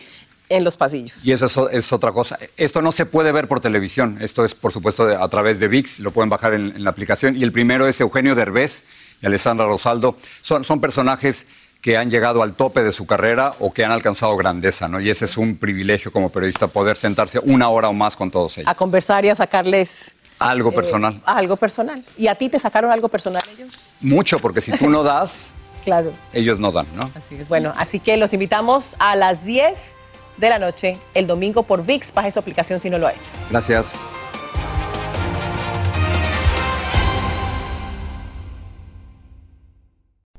en 0.50 0.64
los 0.64 0.78
pasillos. 0.78 1.26
Y 1.26 1.32
eso 1.32 1.70
es, 1.70 1.94
otra 1.94 2.12
cosa. 2.12 2.40
Esto 2.58 2.82
no 2.82 2.92
se 2.92 3.06
puede 3.06 3.32
ver 3.32 3.48
por 3.48 3.60
televisión. 3.60 4.18
Esto 4.20 4.44
es, 4.44 4.56
por 4.56 4.72
supuesto, 4.72 5.04
a 5.06 5.28
través 5.28 5.60
de 5.60 5.68
VIX. 5.68 6.00
Lo 6.00 6.12
pueden 6.12 6.30
bajar 6.30 6.54
en, 6.54 6.76
en, 6.76 6.84
la 6.84 6.90
aplicación. 6.90 7.38
Y 7.38 7.44
el 7.44 7.52
primero 7.52 7.88
es 7.88 8.02
Eugenio 8.02 8.34
Derbez, 8.34 8.84
y 9.22 9.26
Alessandra 9.26 9.66
Rosaldo, 9.66 10.18
son, 10.42 10.64
son 10.64 10.82
personajes 10.82 11.48
que 11.86 11.98
han 11.98 12.10
llegado 12.10 12.42
al 12.42 12.56
tope 12.56 12.82
de 12.82 12.92
su 12.92 13.06
carrera 13.06 13.54
o 13.60 13.72
que 13.72 13.86
han 13.86 13.92
alcanzado 13.92 14.36
grandeza, 14.36 14.88
¿no? 14.88 15.00
Y 15.00 15.12
ese 15.12 15.26
es 15.26 15.38
un 15.38 15.56
privilegio 15.56 16.12
como 16.12 16.30
periodista 16.30 16.66
poder 16.66 16.98
sentarse 16.98 17.38
una 17.44 17.70
hora 17.70 17.90
o 17.90 17.94
más 17.94 18.16
con 18.16 18.32
todos 18.32 18.58
ellos. 18.58 18.68
A 18.68 18.74
conversar 18.74 19.24
y 19.24 19.30
a 19.30 19.36
sacarles 19.36 20.16
algo 20.40 20.72
eh, 20.72 20.74
personal. 20.74 21.22
algo 21.28 21.58
personal. 21.58 22.04
¿Y 22.18 22.26
a 22.26 22.34
ti 22.34 22.50
te 22.50 22.58
sacaron 22.58 22.90
algo 22.90 23.08
personal 23.08 23.44
ellos? 23.56 23.84
Mucho, 24.02 24.40
porque 24.40 24.62
si 24.62 24.72
tú 24.72 24.90
no 24.90 25.04
das, 25.04 25.54
claro. 25.84 26.12
ellos 26.34 26.58
no 26.58 26.72
dan, 26.72 26.88
¿no? 26.96 27.08
Así 27.14 27.36
es. 27.36 27.48
Bueno, 27.48 27.72
así 27.78 28.00
que 28.00 28.18
los 28.18 28.34
invitamos 28.34 28.96
a 28.98 29.16
las 29.16 29.46
10 29.46 29.96
de 30.38 30.50
la 30.50 30.58
noche 30.58 30.98
el 31.14 31.28
domingo 31.28 31.62
por 31.62 31.86
VIX. 31.86 32.16
Baje 32.16 32.32
su 32.32 32.40
aplicación 32.40 32.80
si 32.80 32.90
no 32.90 32.98
lo 32.98 33.06
ha 33.06 33.12
hecho. 33.12 33.32
Gracias. 33.52 34.00